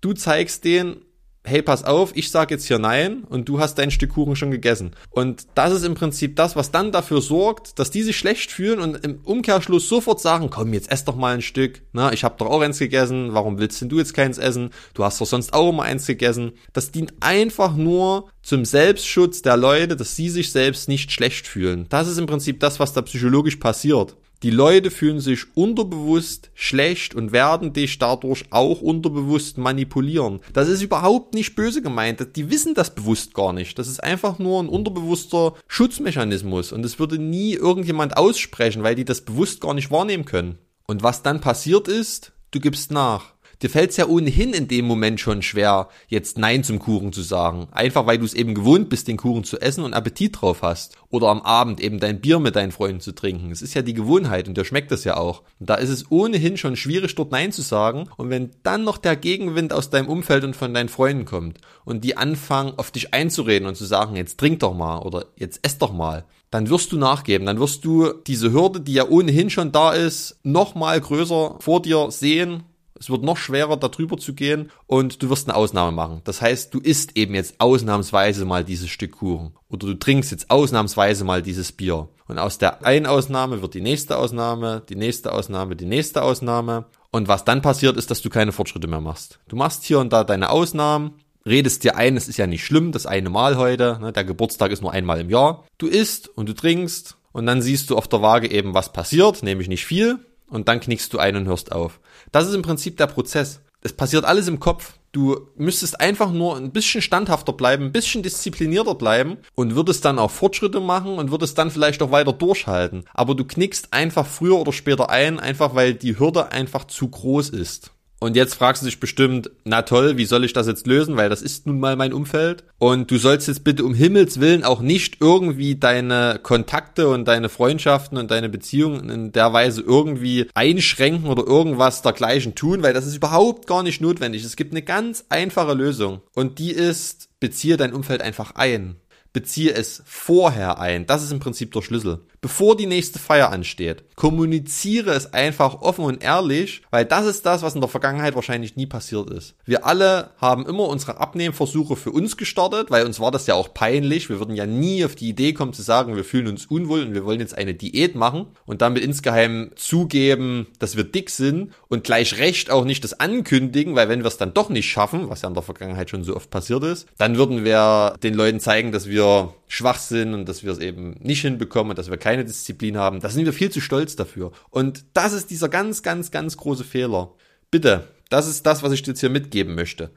Du 0.00 0.12
zeigst 0.12 0.64
denen, 0.64 1.02
hey, 1.46 1.60
pass 1.60 1.84
auf, 1.84 2.12
ich 2.16 2.30
sag 2.30 2.50
jetzt 2.50 2.66
hier 2.66 2.78
nein 2.78 3.24
und 3.28 3.48
du 3.48 3.60
hast 3.60 3.76
dein 3.76 3.90
Stück 3.90 4.14
Kuchen 4.14 4.34
schon 4.34 4.50
gegessen. 4.50 4.92
Und 5.10 5.46
das 5.54 5.72
ist 5.74 5.84
im 5.84 5.94
Prinzip 5.94 6.36
das, 6.36 6.56
was 6.56 6.70
dann 6.70 6.90
dafür 6.90 7.20
sorgt, 7.20 7.78
dass 7.78 7.90
die 7.90 8.02
sich 8.02 8.16
schlecht 8.16 8.50
fühlen 8.50 8.80
und 8.80 9.04
im 9.04 9.20
Umkehrschluss 9.24 9.88
sofort 9.88 10.20
sagen, 10.20 10.48
komm, 10.48 10.72
jetzt 10.72 10.90
ess 10.90 11.04
doch 11.04 11.16
mal 11.16 11.34
ein 11.34 11.42
Stück. 11.42 11.82
Na, 11.92 12.12
ich 12.12 12.24
hab 12.24 12.38
doch 12.38 12.46
auch 12.46 12.62
eins 12.62 12.78
gegessen, 12.78 13.34
warum 13.34 13.58
willst 13.58 13.80
denn 13.82 13.90
du 13.90 13.98
jetzt 13.98 14.14
keins 14.14 14.38
essen? 14.38 14.70
Du 14.94 15.04
hast 15.04 15.20
doch 15.20 15.26
sonst 15.26 15.52
auch 15.52 15.68
immer 15.68 15.82
eins 15.82 16.06
gegessen. 16.06 16.52
Das 16.72 16.90
dient 16.90 17.12
einfach 17.20 17.76
nur 17.76 18.30
zum 18.42 18.64
Selbstschutz 18.64 19.42
der 19.42 19.58
Leute, 19.58 19.96
dass 19.96 20.16
sie 20.16 20.30
sich 20.30 20.50
selbst 20.50 20.88
nicht 20.88 21.12
schlecht 21.12 21.46
fühlen. 21.46 21.86
Das 21.90 22.08
ist 22.08 22.18
im 22.18 22.26
Prinzip 22.26 22.60
das, 22.60 22.80
was 22.80 22.94
da 22.94 23.02
psychologisch 23.02 23.56
passiert. 23.56 24.16
Die 24.44 24.50
Leute 24.50 24.90
fühlen 24.90 25.20
sich 25.20 25.56
unterbewusst 25.56 26.50
schlecht 26.52 27.14
und 27.14 27.32
werden 27.32 27.72
dich 27.72 27.98
dadurch 27.98 28.44
auch 28.50 28.82
unterbewusst 28.82 29.56
manipulieren. 29.56 30.40
Das 30.52 30.68
ist 30.68 30.82
überhaupt 30.82 31.32
nicht 31.32 31.56
böse 31.56 31.80
gemeint. 31.80 32.36
Die 32.36 32.50
wissen 32.50 32.74
das 32.74 32.94
bewusst 32.94 33.32
gar 33.32 33.54
nicht. 33.54 33.78
Das 33.78 33.88
ist 33.88 34.04
einfach 34.04 34.38
nur 34.38 34.62
ein 34.62 34.68
unterbewusster 34.68 35.54
Schutzmechanismus 35.66 36.72
und 36.72 36.84
es 36.84 36.98
würde 36.98 37.18
nie 37.18 37.54
irgendjemand 37.54 38.18
aussprechen, 38.18 38.82
weil 38.82 38.94
die 38.94 39.06
das 39.06 39.22
bewusst 39.22 39.62
gar 39.62 39.72
nicht 39.72 39.90
wahrnehmen 39.90 40.26
können. 40.26 40.58
Und 40.86 41.02
was 41.02 41.22
dann 41.22 41.40
passiert 41.40 41.88
ist, 41.88 42.32
du 42.50 42.60
gibst 42.60 42.90
nach 42.90 43.32
dir 43.64 43.70
fällt 43.70 43.90
es 43.90 43.96
ja 43.96 44.06
ohnehin 44.06 44.52
in 44.52 44.68
dem 44.68 44.84
Moment 44.84 45.20
schon 45.20 45.40
schwer, 45.40 45.88
jetzt 46.08 46.36
Nein 46.36 46.62
zum 46.64 46.78
Kuchen 46.78 47.14
zu 47.14 47.22
sagen. 47.22 47.68
Einfach 47.72 48.06
weil 48.06 48.18
du 48.18 48.26
es 48.26 48.34
eben 48.34 48.54
gewohnt 48.54 48.90
bist, 48.90 49.08
den 49.08 49.16
Kuchen 49.16 49.42
zu 49.42 49.58
essen 49.58 49.84
und 49.84 49.94
Appetit 49.94 50.42
drauf 50.42 50.60
hast. 50.60 50.96
Oder 51.08 51.28
am 51.28 51.40
Abend 51.40 51.80
eben 51.80 51.98
dein 51.98 52.20
Bier 52.20 52.40
mit 52.40 52.56
deinen 52.56 52.72
Freunden 52.72 53.00
zu 53.00 53.14
trinken. 53.14 53.50
Es 53.50 53.62
ist 53.62 53.72
ja 53.72 53.80
die 53.80 53.94
Gewohnheit 53.94 54.48
und 54.48 54.58
dir 54.58 54.66
schmeckt 54.66 54.90
das 54.90 55.04
ja 55.04 55.16
auch. 55.16 55.42
Und 55.58 55.70
da 55.70 55.76
ist 55.76 55.88
es 55.88 56.10
ohnehin 56.10 56.58
schon 56.58 56.76
schwierig, 56.76 57.14
dort 57.14 57.32
Nein 57.32 57.52
zu 57.52 57.62
sagen. 57.62 58.10
Und 58.18 58.28
wenn 58.28 58.50
dann 58.62 58.84
noch 58.84 58.98
der 58.98 59.16
Gegenwind 59.16 59.72
aus 59.72 59.88
deinem 59.88 60.08
Umfeld 60.08 60.44
und 60.44 60.54
von 60.54 60.74
deinen 60.74 60.90
Freunden 60.90 61.24
kommt 61.24 61.58
und 61.86 62.04
die 62.04 62.18
anfangen, 62.18 62.74
auf 62.76 62.90
dich 62.90 63.14
einzureden 63.14 63.66
und 63.66 63.76
zu 63.76 63.86
sagen, 63.86 64.14
jetzt 64.14 64.38
trink 64.38 64.60
doch 64.60 64.74
mal 64.74 64.98
oder 64.98 65.24
jetzt 65.36 65.60
ess 65.64 65.78
doch 65.78 65.94
mal, 65.94 66.26
dann 66.50 66.68
wirst 66.68 66.92
du 66.92 66.98
nachgeben. 66.98 67.46
Dann 67.46 67.60
wirst 67.60 67.82
du 67.86 68.12
diese 68.26 68.52
Hürde, 68.52 68.82
die 68.82 68.92
ja 68.92 69.08
ohnehin 69.08 69.48
schon 69.48 69.72
da 69.72 69.94
ist, 69.94 70.38
noch 70.42 70.74
mal 70.74 71.00
größer 71.00 71.56
vor 71.60 71.80
dir 71.80 72.10
sehen 72.10 72.64
es 72.98 73.10
wird 73.10 73.22
noch 73.22 73.36
schwerer, 73.36 73.76
darüber 73.76 74.16
zu 74.16 74.34
gehen 74.34 74.70
und 74.86 75.22
du 75.22 75.30
wirst 75.30 75.48
eine 75.48 75.56
Ausnahme 75.56 75.92
machen. 75.92 76.20
Das 76.24 76.40
heißt, 76.40 76.72
du 76.72 76.78
isst 76.78 77.16
eben 77.16 77.34
jetzt 77.34 77.60
ausnahmsweise 77.60 78.44
mal 78.44 78.64
dieses 78.64 78.88
Stück 78.88 79.12
Kuchen 79.12 79.54
oder 79.68 79.86
du 79.86 79.94
trinkst 79.94 80.30
jetzt 80.30 80.50
ausnahmsweise 80.50 81.24
mal 81.24 81.42
dieses 81.42 81.72
Bier. 81.72 82.08
Und 82.26 82.38
aus 82.38 82.58
der 82.58 82.84
einen 82.86 83.06
Ausnahme 83.06 83.62
wird 83.62 83.74
die 83.74 83.80
nächste 83.80 84.16
Ausnahme, 84.16 84.82
die 84.88 84.96
nächste 84.96 85.32
Ausnahme, 85.32 85.76
die 85.76 85.86
nächste 85.86 86.22
Ausnahme. 86.22 86.86
Und 87.10 87.28
was 87.28 87.44
dann 87.44 87.62
passiert, 87.62 87.96
ist, 87.96 88.10
dass 88.10 88.22
du 88.22 88.30
keine 88.30 88.52
Fortschritte 88.52 88.86
mehr 88.86 89.00
machst. 89.00 89.40
Du 89.48 89.56
machst 89.56 89.84
hier 89.84 89.98
und 89.98 90.12
da 90.12 90.24
deine 90.24 90.50
Ausnahmen, 90.50 91.14
redest 91.44 91.84
dir 91.84 91.96
ein, 91.96 92.16
es 92.16 92.28
ist 92.28 92.38
ja 92.38 92.46
nicht 92.46 92.64
schlimm, 92.64 92.92
das 92.92 93.06
eine 93.06 93.28
Mal 93.28 93.56
heute, 93.56 93.98
ne, 94.00 94.12
der 94.12 94.24
Geburtstag 94.24 94.70
ist 94.70 94.82
nur 94.82 94.92
einmal 94.92 95.20
im 95.20 95.30
Jahr. 95.30 95.64
Du 95.78 95.86
isst 95.86 96.28
und 96.28 96.48
du 96.48 96.54
trinkst 96.54 97.16
und 97.32 97.46
dann 97.46 97.60
siehst 97.60 97.90
du 97.90 97.96
auf 97.96 98.08
der 98.08 98.22
Waage 98.22 98.50
eben, 98.50 98.72
was 98.72 98.92
passiert, 98.92 99.42
nämlich 99.42 99.68
nicht 99.68 99.84
viel 99.84 100.20
und 100.48 100.68
dann 100.68 100.80
knickst 100.80 101.12
du 101.12 101.18
ein 101.18 101.36
und 101.36 101.46
hörst 101.46 101.72
auf. 101.72 102.00
Das 102.32 102.46
ist 102.46 102.54
im 102.54 102.62
Prinzip 102.62 102.96
der 102.96 103.06
Prozess. 103.06 103.60
Es 103.80 103.92
passiert 103.92 104.24
alles 104.24 104.48
im 104.48 104.60
Kopf. 104.60 104.94
Du 105.12 105.48
müsstest 105.56 106.00
einfach 106.00 106.32
nur 106.32 106.56
ein 106.56 106.72
bisschen 106.72 107.00
standhafter 107.00 107.52
bleiben, 107.52 107.84
ein 107.84 107.92
bisschen 107.92 108.24
disziplinierter 108.24 108.96
bleiben 108.96 109.36
und 109.54 109.76
würdest 109.76 110.04
dann 110.04 110.18
auch 110.18 110.30
Fortschritte 110.30 110.80
machen 110.80 111.18
und 111.18 111.30
würdest 111.30 111.56
dann 111.56 111.70
vielleicht 111.70 112.02
auch 112.02 112.10
weiter 112.10 112.32
durchhalten. 112.32 113.04
Aber 113.14 113.36
du 113.36 113.44
knickst 113.44 113.92
einfach 113.92 114.26
früher 114.26 114.58
oder 114.58 114.72
später 114.72 115.10
ein, 115.10 115.38
einfach 115.38 115.76
weil 115.76 115.94
die 115.94 116.18
Hürde 116.18 116.50
einfach 116.50 116.84
zu 116.84 117.08
groß 117.08 117.50
ist. 117.50 117.93
Und 118.20 118.36
jetzt 118.36 118.54
fragst 118.54 118.82
du 118.82 118.86
dich 118.86 119.00
bestimmt, 119.00 119.50
na 119.64 119.82
toll, 119.82 120.16
wie 120.16 120.24
soll 120.24 120.44
ich 120.44 120.52
das 120.52 120.66
jetzt 120.66 120.86
lösen? 120.86 121.16
Weil 121.16 121.28
das 121.28 121.42
ist 121.42 121.66
nun 121.66 121.78
mal 121.78 121.96
mein 121.96 122.12
Umfeld. 122.12 122.64
Und 122.78 123.10
du 123.10 123.18
sollst 123.18 123.48
jetzt 123.48 123.64
bitte 123.64 123.84
um 123.84 123.94
Himmels 123.94 124.40
Willen 124.40 124.64
auch 124.64 124.80
nicht 124.80 125.18
irgendwie 125.20 125.76
deine 125.76 126.40
Kontakte 126.42 127.08
und 127.08 127.26
deine 127.26 127.48
Freundschaften 127.48 128.16
und 128.16 128.30
deine 128.30 128.48
Beziehungen 128.48 129.10
in 129.10 129.32
der 129.32 129.52
Weise 129.52 129.82
irgendwie 129.82 130.48
einschränken 130.54 131.28
oder 131.28 131.46
irgendwas 131.46 132.02
dergleichen 132.02 132.54
tun, 132.54 132.82
weil 132.82 132.94
das 132.94 133.06
ist 133.06 133.16
überhaupt 133.16 133.66
gar 133.66 133.82
nicht 133.82 134.00
notwendig. 134.00 134.44
Es 134.44 134.56
gibt 134.56 134.72
eine 134.72 134.82
ganz 134.82 135.26
einfache 135.28 135.74
Lösung. 135.74 136.22
Und 136.34 136.58
die 136.58 136.70
ist, 136.70 137.28
beziehe 137.40 137.76
dein 137.76 137.92
Umfeld 137.92 138.22
einfach 138.22 138.54
ein 138.54 138.96
beziehe 139.34 139.74
es 139.74 140.02
vorher 140.06 140.78
ein. 140.78 141.06
Das 141.06 141.22
ist 141.22 141.32
im 141.32 141.40
Prinzip 141.40 141.72
der 141.72 141.82
Schlüssel. 141.82 142.20
Bevor 142.44 142.76
die 142.76 142.84
nächste 142.84 143.18
Feier 143.18 143.50
ansteht, 143.50 144.04
kommuniziere 144.16 145.12
es 145.12 145.32
einfach 145.32 145.80
offen 145.80 146.04
und 146.04 146.22
ehrlich, 146.22 146.82
weil 146.90 147.06
das 147.06 147.24
ist 147.24 147.46
das, 147.46 147.62
was 147.62 147.74
in 147.74 147.80
der 147.80 147.88
Vergangenheit 147.88 148.34
wahrscheinlich 148.34 148.76
nie 148.76 148.84
passiert 148.84 149.30
ist. 149.30 149.54
Wir 149.64 149.86
alle 149.86 150.28
haben 150.36 150.66
immer 150.66 150.86
unsere 150.88 151.16
Abnehmversuche 151.16 151.96
für 151.96 152.10
uns 152.10 152.36
gestartet, 152.36 152.90
weil 152.90 153.06
uns 153.06 153.18
war 153.18 153.30
das 153.30 153.46
ja 153.46 153.54
auch 153.54 153.72
peinlich. 153.72 154.28
Wir 154.28 154.40
würden 154.40 154.56
ja 154.56 154.66
nie 154.66 155.06
auf 155.06 155.14
die 155.14 155.30
Idee 155.30 155.54
kommen 155.54 155.72
zu 155.72 155.80
sagen, 155.80 156.16
wir 156.16 156.24
fühlen 156.24 156.48
uns 156.48 156.66
unwohl 156.66 157.00
und 157.00 157.14
wir 157.14 157.24
wollen 157.24 157.40
jetzt 157.40 157.56
eine 157.56 157.72
Diät 157.72 158.14
machen 158.14 158.48
und 158.66 158.82
damit 158.82 159.02
insgeheim 159.02 159.70
zugeben, 159.76 160.66
dass 160.78 160.98
wir 160.98 161.04
dick 161.04 161.30
sind 161.30 161.72
und 161.88 162.04
gleich 162.04 162.36
recht 162.36 162.70
auch 162.70 162.84
nicht 162.84 163.04
das 163.04 163.18
ankündigen, 163.20 163.96
weil 163.96 164.10
wenn 164.10 164.20
wir 164.20 164.28
es 164.28 164.36
dann 164.36 164.52
doch 164.52 164.68
nicht 164.68 164.90
schaffen, 164.90 165.30
was 165.30 165.40
ja 165.40 165.48
in 165.48 165.54
der 165.54 165.62
Vergangenheit 165.62 166.10
schon 166.10 166.24
so 166.24 166.36
oft 166.36 166.50
passiert 166.50 166.84
ist, 166.84 167.08
dann 167.16 167.38
würden 167.38 167.64
wir 167.64 168.16
den 168.22 168.34
Leuten 168.34 168.60
zeigen, 168.60 168.92
dass 168.92 169.08
wir 169.08 169.54
schwach 169.74 169.98
sind 169.98 170.34
und 170.34 170.48
dass 170.48 170.62
wir 170.62 170.72
es 170.72 170.78
eben 170.78 171.16
nicht 171.20 171.40
hinbekommen 171.40 171.90
und 171.90 171.98
dass 171.98 172.10
wir 172.10 172.16
keine 172.16 172.33
Disziplin 172.42 172.96
haben. 172.96 173.20
Da 173.20 173.28
sind 173.28 173.44
wir 173.44 173.52
viel 173.52 173.70
zu 173.70 173.80
stolz 173.80 174.16
dafür. 174.16 174.50
Und 174.70 175.04
das 175.14 175.32
ist 175.32 175.50
dieser 175.50 175.68
ganz, 175.68 176.02
ganz, 176.02 176.32
ganz 176.32 176.56
große 176.56 176.82
Fehler. 176.82 177.32
Bitte, 177.70 178.08
das 178.30 178.48
ist 178.48 178.66
das, 178.66 178.82
was 178.82 178.90
ich 178.90 179.02
dir 179.02 179.12
jetzt 179.12 179.20
hier 179.20 179.30
mitgeben 179.30 179.76
möchte. 179.76 180.10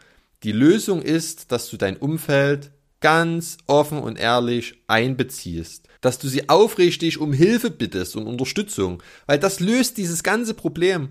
Die 0.43 0.51
Lösung 0.51 1.03
ist, 1.03 1.51
dass 1.51 1.69
du 1.69 1.77
dein 1.77 1.97
Umfeld 1.97 2.71
ganz 2.99 3.57
offen 3.67 3.99
und 3.99 4.17
ehrlich 4.17 4.81
einbeziehst. 4.87 5.87
Dass 6.01 6.17
du 6.17 6.27
sie 6.27 6.49
aufrichtig 6.49 7.19
um 7.19 7.33
Hilfe 7.33 7.69
bittest 7.69 8.15
und 8.15 8.25
Unterstützung. 8.25 9.03
Weil 9.27 9.37
das 9.37 9.59
löst 9.59 9.97
dieses 9.97 10.23
ganze 10.23 10.55
Problem. 10.55 11.09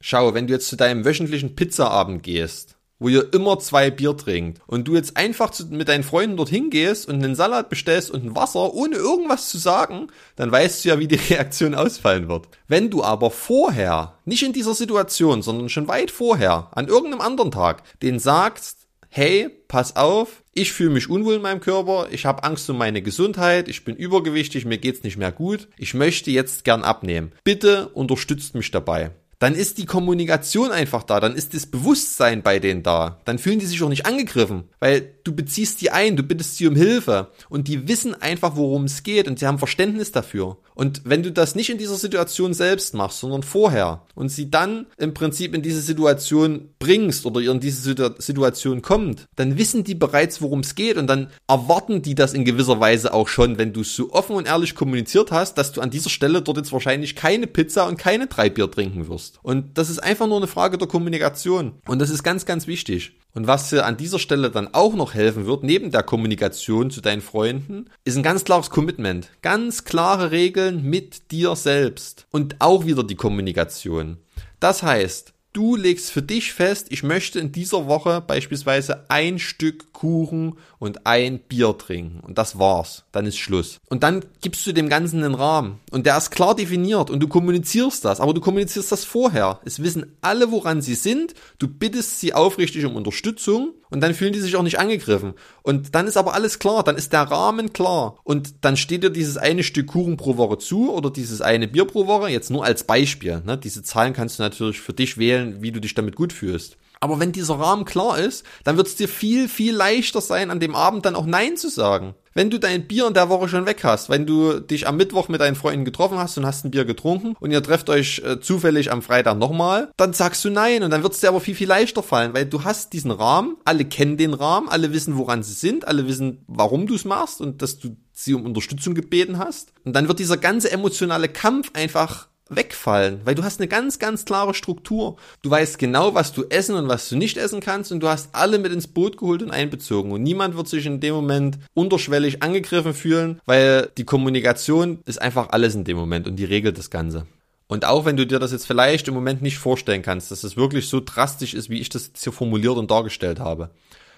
Schau, 0.00 0.34
wenn 0.34 0.46
du 0.46 0.52
jetzt 0.52 0.68
zu 0.68 0.76
deinem 0.76 1.04
wöchentlichen 1.04 1.56
Pizzaabend 1.56 2.22
gehst, 2.22 2.77
wo 2.98 3.08
ihr 3.08 3.32
immer 3.32 3.58
zwei 3.58 3.90
Bier 3.90 4.16
trinkt 4.16 4.60
und 4.66 4.88
du 4.88 4.94
jetzt 4.94 5.16
einfach 5.16 5.50
zu, 5.50 5.66
mit 5.66 5.88
deinen 5.88 6.02
Freunden 6.02 6.36
dorthin 6.36 6.70
gehst 6.70 7.08
und 7.08 7.16
einen 7.16 7.34
Salat 7.34 7.68
bestellst 7.68 8.10
und 8.10 8.24
ein 8.24 8.36
Wasser, 8.36 8.74
ohne 8.74 8.96
irgendwas 8.96 9.48
zu 9.48 9.58
sagen, 9.58 10.08
dann 10.36 10.50
weißt 10.50 10.84
du 10.84 10.88
ja, 10.90 10.98
wie 10.98 11.08
die 11.08 11.14
Reaktion 11.30 11.74
ausfallen 11.74 12.28
wird. 12.28 12.48
Wenn 12.66 12.90
du 12.90 13.02
aber 13.02 13.30
vorher, 13.30 14.14
nicht 14.24 14.42
in 14.42 14.52
dieser 14.52 14.74
Situation, 14.74 15.42
sondern 15.42 15.68
schon 15.68 15.88
weit 15.88 16.10
vorher, 16.10 16.68
an 16.72 16.88
irgendeinem 16.88 17.20
anderen 17.20 17.50
Tag, 17.50 17.82
den 18.02 18.18
sagst, 18.18 18.78
hey, 19.10 19.48
pass 19.68 19.96
auf, 19.96 20.42
ich 20.52 20.72
fühle 20.72 20.90
mich 20.90 21.08
unwohl 21.08 21.36
in 21.36 21.42
meinem 21.42 21.60
Körper, 21.60 22.08
ich 22.10 22.26
habe 22.26 22.44
Angst 22.44 22.68
um 22.68 22.76
meine 22.76 23.00
Gesundheit, 23.00 23.68
ich 23.68 23.84
bin 23.84 23.96
übergewichtig, 23.96 24.64
mir 24.64 24.78
geht's 24.78 25.02
nicht 25.02 25.16
mehr 25.16 25.32
gut, 25.32 25.68
ich 25.78 25.94
möchte 25.94 26.30
jetzt 26.30 26.64
gern 26.64 26.82
abnehmen. 26.82 27.32
Bitte 27.44 27.88
unterstützt 27.88 28.54
mich 28.54 28.70
dabei 28.70 29.12
dann 29.38 29.54
ist 29.54 29.78
die 29.78 29.86
Kommunikation 29.86 30.72
einfach 30.72 31.04
da, 31.04 31.20
dann 31.20 31.36
ist 31.36 31.54
das 31.54 31.66
Bewusstsein 31.66 32.42
bei 32.42 32.58
denen 32.58 32.82
da. 32.82 33.20
Dann 33.24 33.38
fühlen 33.38 33.60
die 33.60 33.66
sich 33.66 33.82
auch 33.82 33.88
nicht 33.88 34.06
angegriffen, 34.06 34.64
weil 34.80 35.14
du 35.28 35.34
beziehst 35.34 35.82
die 35.82 35.90
ein, 35.90 36.16
du 36.16 36.22
bittest 36.22 36.56
sie 36.56 36.66
um 36.66 36.74
Hilfe 36.74 37.28
und 37.50 37.68
die 37.68 37.86
wissen 37.86 38.14
einfach, 38.14 38.56
worum 38.56 38.84
es 38.84 39.02
geht 39.02 39.28
und 39.28 39.38
sie 39.38 39.46
haben 39.46 39.58
Verständnis 39.58 40.10
dafür. 40.10 40.56
Und 40.74 41.02
wenn 41.04 41.22
du 41.22 41.30
das 41.30 41.54
nicht 41.54 41.68
in 41.68 41.76
dieser 41.76 41.96
Situation 41.96 42.54
selbst 42.54 42.94
machst, 42.94 43.20
sondern 43.20 43.42
vorher 43.42 44.02
und 44.14 44.30
sie 44.30 44.50
dann 44.50 44.86
im 44.96 45.12
Prinzip 45.12 45.54
in 45.54 45.60
diese 45.60 45.82
Situation 45.82 46.70
bringst 46.78 47.26
oder 47.26 47.40
ihr 47.40 47.50
in 47.50 47.60
diese 47.60 47.96
Situation 48.18 48.80
kommt, 48.80 49.26
dann 49.36 49.58
wissen 49.58 49.84
die 49.84 49.94
bereits, 49.94 50.40
worum 50.40 50.60
es 50.60 50.74
geht 50.74 50.96
und 50.96 51.08
dann 51.08 51.28
erwarten 51.46 52.00
die 52.00 52.14
das 52.14 52.32
in 52.32 52.44
gewisser 52.44 52.80
Weise 52.80 53.12
auch 53.12 53.28
schon, 53.28 53.58
wenn 53.58 53.72
du 53.72 53.84
so 53.84 54.12
offen 54.12 54.36
und 54.36 54.46
ehrlich 54.46 54.74
kommuniziert 54.74 55.30
hast, 55.30 55.58
dass 55.58 55.72
du 55.72 55.82
an 55.82 55.90
dieser 55.90 56.10
Stelle 56.10 56.40
dort 56.40 56.56
jetzt 56.56 56.72
wahrscheinlich 56.72 57.16
keine 57.16 57.46
Pizza 57.46 57.86
und 57.86 57.98
keine 57.98 58.28
drei 58.28 58.48
Bier 58.48 58.70
trinken 58.70 59.08
wirst. 59.08 59.40
Und 59.42 59.76
das 59.76 59.90
ist 59.90 59.98
einfach 59.98 60.26
nur 60.26 60.38
eine 60.38 60.46
Frage 60.46 60.78
der 60.78 60.88
Kommunikation. 60.88 61.74
Und 61.86 61.98
das 61.98 62.08
ist 62.08 62.22
ganz, 62.22 62.46
ganz 62.46 62.66
wichtig. 62.66 63.12
Und 63.34 63.46
was 63.46 63.70
dir 63.70 63.84
an 63.84 63.96
dieser 63.96 64.18
Stelle 64.18 64.50
dann 64.50 64.74
auch 64.74 64.94
noch 64.94 65.14
helfen 65.14 65.46
wird, 65.46 65.62
neben 65.62 65.90
der 65.90 66.02
Kommunikation 66.02 66.90
zu 66.90 67.00
deinen 67.00 67.20
Freunden, 67.20 67.90
ist 68.04 68.16
ein 68.16 68.22
ganz 68.22 68.44
klares 68.44 68.70
Commitment. 68.70 69.30
Ganz 69.42 69.84
klare 69.84 70.30
Regeln 70.30 70.82
mit 70.82 71.30
dir 71.30 71.54
selbst. 71.54 72.26
Und 72.30 72.56
auch 72.58 72.86
wieder 72.86 73.04
die 73.04 73.16
Kommunikation. 73.16 74.16
Das 74.60 74.82
heißt, 74.82 75.34
du 75.58 75.74
legst 75.74 76.12
für 76.12 76.22
dich 76.22 76.52
fest, 76.52 76.86
ich 76.90 77.02
möchte 77.02 77.40
in 77.40 77.50
dieser 77.50 77.88
Woche 77.88 78.20
beispielsweise 78.20 79.06
ein 79.08 79.40
Stück 79.40 79.92
Kuchen 79.92 80.56
und 80.78 81.04
ein 81.04 81.40
Bier 81.40 81.76
trinken. 81.76 82.20
Und 82.20 82.38
das 82.38 82.60
war's. 82.60 83.02
Dann 83.10 83.26
ist 83.26 83.38
Schluss. 83.38 83.78
Und 83.88 84.04
dann 84.04 84.24
gibst 84.40 84.64
du 84.68 84.72
dem 84.72 84.88
Ganzen 84.88 85.24
einen 85.24 85.34
Rahmen. 85.34 85.80
Und 85.90 86.06
der 86.06 86.16
ist 86.16 86.30
klar 86.30 86.54
definiert 86.54 87.10
und 87.10 87.18
du 87.18 87.26
kommunizierst 87.26 88.04
das. 88.04 88.20
Aber 88.20 88.34
du 88.34 88.40
kommunizierst 88.40 88.92
das 88.92 89.04
vorher. 89.04 89.58
Es 89.64 89.82
wissen 89.82 90.16
alle, 90.20 90.52
woran 90.52 90.80
sie 90.80 90.94
sind. 90.94 91.34
Du 91.58 91.66
bittest 91.66 92.20
sie 92.20 92.34
aufrichtig 92.34 92.84
um 92.84 92.94
Unterstützung 92.94 93.74
und 93.90 94.00
dann 94.00 94.14
fühlen 94.14 94.32
die 94.32 94.40
sich 94.40 94.56
auch 94.56 94.62
nicht 94.62 94.78
angegriffen. 94.78 95.34
Und 95.62 95.94
dann 95.94 96.06
ist 96.06 96.16
aber 96.16 96.34
alles 96.34 96.58
klar, 96.58 96.82
dann 96.84 96.96
ist 96.96 97.12
der 97.12 97.22
Rahmen 97.22 97.72
klar. 97.72 98.18
Und 98.24 98.64
dann 98.64 98.76
steht 98.76 99.02
dir 99.02 99.10
dieses 99.10 99.36
eine 99.36 99.62
Stück 99.62 99.88
Kuchen 99.88 100.16
pro 100.16 100.36
Woche 100.36 100.58
zu 100.58 100.92
oder 100.92 101.10
dieses 101.10 101.40
eine 101.40 101.68
Bier 101.68 101.86
pro 101.86 102.06
Woche, 102.06 102.28
jetzt 102.28 102.50
nur 102.50 102.64
als 102.64 102.84
Beispiel. 102.84 103.42
Ne? 103.44 103.58
Diese 103.58 103.82
Zahlen 103.82 104.12
kannst 104.12 104.38
du 104.38 104.42
natürlich 104.42 104.80
für 104.80 104.92
dich 104.92 105.18
wählen, 105.18 105.62
wie 105.62 105.72
du 105.72 105.80
dich 105.80 105.94
damit 105.94 106.16
gut 106.16 106.32
fühlst. 106.32 106.76
Aber 107.00 107.20
wenn 107.20 107.32
dieser 107.32 107.58
Rahmen 107.58 107.84
klar 107.84 108.18
ist, 108.18 108.44
dann 108.64 108.76
wird 108.76 108.88
es 108.88 108.96
dir 108.96 109.08
viel, 109.08 109.48
viel 109.48 109.74
leichter 109.74 110.20
sein, 110.20 110.50
an 110.50 110.60
dem 110.60 110.74
Abend 110.74 111.04
dann 111.04 111.14
auch 111.14 111.26
Nein 111.26 111.56
zu 111.56 111.68
sagen. 111.68 112.14
Wenn 112.34 112.50
du 112.50 112.58
dein 112.58 112.86
Bier 112.86 113.08
in 113.08 113.14
der 113.14 113.30
Woche 113.30 113.48
schon 113.48 113.66
weg 113.66 113.82
hast, 113.82 114.10
wenn 114.10 114.24
du 114.24 114.60
dich 114.60 114.86
am 114.86 114.96
Mittwoch 114.96 115.28
mit 115.28 115.40
deinen 115.40 115.56
Freunden 115.56 115.84
getroffen 115.84 116.18
hast 116.18 116.38
und 116.38 116.46
hast 116.46 116.64
ein 116.64 116.70
Bier 116.70 116.84
getrunken 116.84 117.34
und 117.40 117.50
ihr 117.50 117.62
trefft 117.62 117.90
euch 117.90 118.22
äh, 118.24 118.38
zufällig 118.40 118.92
am 118.92 119.02
Freitag 119.02 119.38
nochmal, 119.38 119.90
dann 119.96 120.12
sagst 120.12 120.44
du 120.44 120.50
Nein 120.50 120.84
und 120.84 120.90
dann 120.90 121.02
wird 121.02 121.14
es 121.14 121.20
dir 121.20 121.28
aber 121.28 121.40
viel, 121.40 121.56
viel 121.56 121.66
leichter 121.66 122.02
fallen, 122.02 122.34
weil 122.34 122.46
du 122.46 122.62
hast 122.62 122.92
diesen 122.92 123.10
Rahmen, 123.10 123.56
alle 123.64 123.84
kennen 123.84 124.16
den 124.16 124.34
Rahmen, 124.34 124.68
alle 124.68 124.92
wissen, 124.92 125.16
woran 125.16 125.42
sie 125.42 125.54
sind, 125.54 125.88
alle 125.88 126.06
wissen, 126.06 126.44
warum 126.46 126.86
du 126.86 126.94
es 126.94 127.04
machst 127.04 127.40
und 127.40 127.60
dass 127.60 127.78
du 127.78 127.96
sie 128.12 128.34
um 128.34 128.44
Unterstützung 128.44 128.94
gebeten 128.94 129.38
hast. 129.38 129.72
Und 129.84 129.94
dann 129.94 130.06
wird 130.06 130.18
dieser 130.18 130.36
ganze 130.36 130.70
emotionale 130.70 131.28
Kampf 131.28 131.70
einfach 131.74 132.28
wegfallen, 132.48 133.20
weil 133.24 133.34
du 133.34 133.44
hast 133.44 133.60
eine 133.60 133.68
ganz, 133.68 133.98
ganz 133.98 134.24
klare 134.24 134.54
Struktur. 134.54 135.16
Du 135.42 135.50
weißt 135.50 135.78
genau, 135.78 136.14
was 136.14 136.32
du 136.32 136.44
essen 136.44 136.74
und 136.74 136.88
was 136.88 137.08
du 137.08 137.16
nicht 137.16 137.36
essen 137.36 137.60
kannst 137.60 137.92
und 137.92 138.00
du 138.00 138.08
hast 138.08 138.34
alle 138.34 138.58
mit 138.58 138.72
ins 138.72 138.88
Boot 138.88 139.16
geholt 139.18 139.42
und 139.42 139.50
einbezogen 139.50 140.12
und 140.12 140.22
niemand 140.22 140.56
wird 140.56 140.68
sich 140.68 140.86
in 140.86 141.00
dem 141.00 141.14
Moment 141.14 141.58
unterschwellig 141.74 142.42
angegriffen 142.42 142.94
fühlen, 142.94 143.40
weil 143.46 143.90
die 143.96 144.04
Kommunikation 144.04 145.00
ist 145.04 145.20
einfach 145.20 145.50
alles 145.50 145.74
in 145.74 145.84
dem 145.84 145.96
Moment 145.96 146.26
und 146.26 146.36
die 146.36 146.44
regelt 146.44 146.78
das 146.78 146.90
Ganze. 146.90 147.26
Und 147.68 147.84
auch 147.84 148.06
wenn 148.06 148.16
du 148.16 148.26
dir 148.26 148.38
das 148.38 148.52
jetzt 148.52 148.66
vielleicht 148.66 149.08
im 149.08 149.14
Moment 149.14 149.42
nicht 149.42 149.58
vorstellen 149.58 150.02
kannst, 150.02 150.30
dass 150.30 150.42
es 150.42 150.56
wirklich 150.56 150.88
so 150.88 151.00
drastisch 151.04 151.52
ist, 151.52 151.68
wie 151.68 151.80
ich 151.80 151.90
das 151.90 152.08
jetzt 152.08 152.24
hier 152.24 152.32
formuliert 152.32 152.76
und 152.76 152.90
dargestellt 152.90 153.40
habe, 153.40 153.70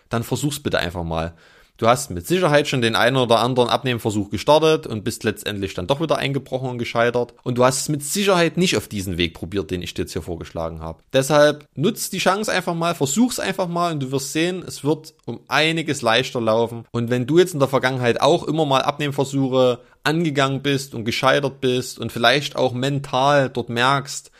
dann 0.09 0.23
versuch's 0.23 0.61
bitte 0.61 0.79
einfach 0.79 1.03
mal. 1.03 1.35
Du 1.81 1.89
hast 1.89 2.11
mit 2.11 2.27
Sicherheit 2.27 2.69
schon 2.69 2.83
den 2.83 2.95
einen 2.95 3.17
oder 3.17 3.39
anderen 3.39 3.71
Abnehmversuch 3.71 4.29
gestartet 4.29 4.87
und 4.87 5.03
bist 5.03 5.25
letztendlich 5.25 5.73
dann 5.73 5.87
doch 5.87 5.99
wieder 5.99 6.19
eingebrochen 6.19 6.69
und 6.69 6.77
gescheitert. 6.77 7.33
Und 7.43 7.57
du 7.57 7.65
hast 7.65 7.81
es 7.81 7.89
mit 7.89 8.03
Sicherheit 8.03 8.59
nicht 8.59 8.77
auf 8.77 8.87
diesen 8.87 9.17
Weg 9.17 9.33
probiert, 9.33 9.71
den 9.71 9.81
ich 9.81 9.95
dir 9.95 10.03
jetzt 10.03 10.13
hier 10.13 10.21
vorgeschlagen 10.21 10.81
habe. 10.83 11.03
Deshalb 11.15 11.67
nutzt 11.75 12.13
die 12.13 12.19
Chance 12.19 12.53
einfach 12.53 12.75
mal, 12.75 12.95
versuch's 12.95 13.41
einfach 13.41 13.67
mal 13.67 13.95
und 13.95 14.01
du 14.01 14.13
wirst 14.13 14.35
sehen, 14.35 14.63
es 14.67 14.85
wird 14.85 15.15
um 15.25 15.41
einiges 15.49 16.03
leichter 16.03 16.43
laufen. 16.43 16.85
Und 16.91 17.09
wenn 17.09 17.27
du 17.27 17.39
jetzt 17.39 17.55
in 17.55 17.61
der 17.61 17.69
Vergangenheit 17.69 18.21
auch 18.21 18.45
immer 18.45 18.67
mal 18.67 18.83
Abnehmversuche 18.83 19.79
angegangen 20.05 20.61
bist 20.61 20.95
und 20.95 21.07
gescheitert 21.07 21.63
bist 21.63 21.99
und 21.99 22.13
vielleicht 22.13 22.57
auch 22.57 22.75
mental 22.75 23.49
dort 23.49 23.71
merkst, 23.71 24.31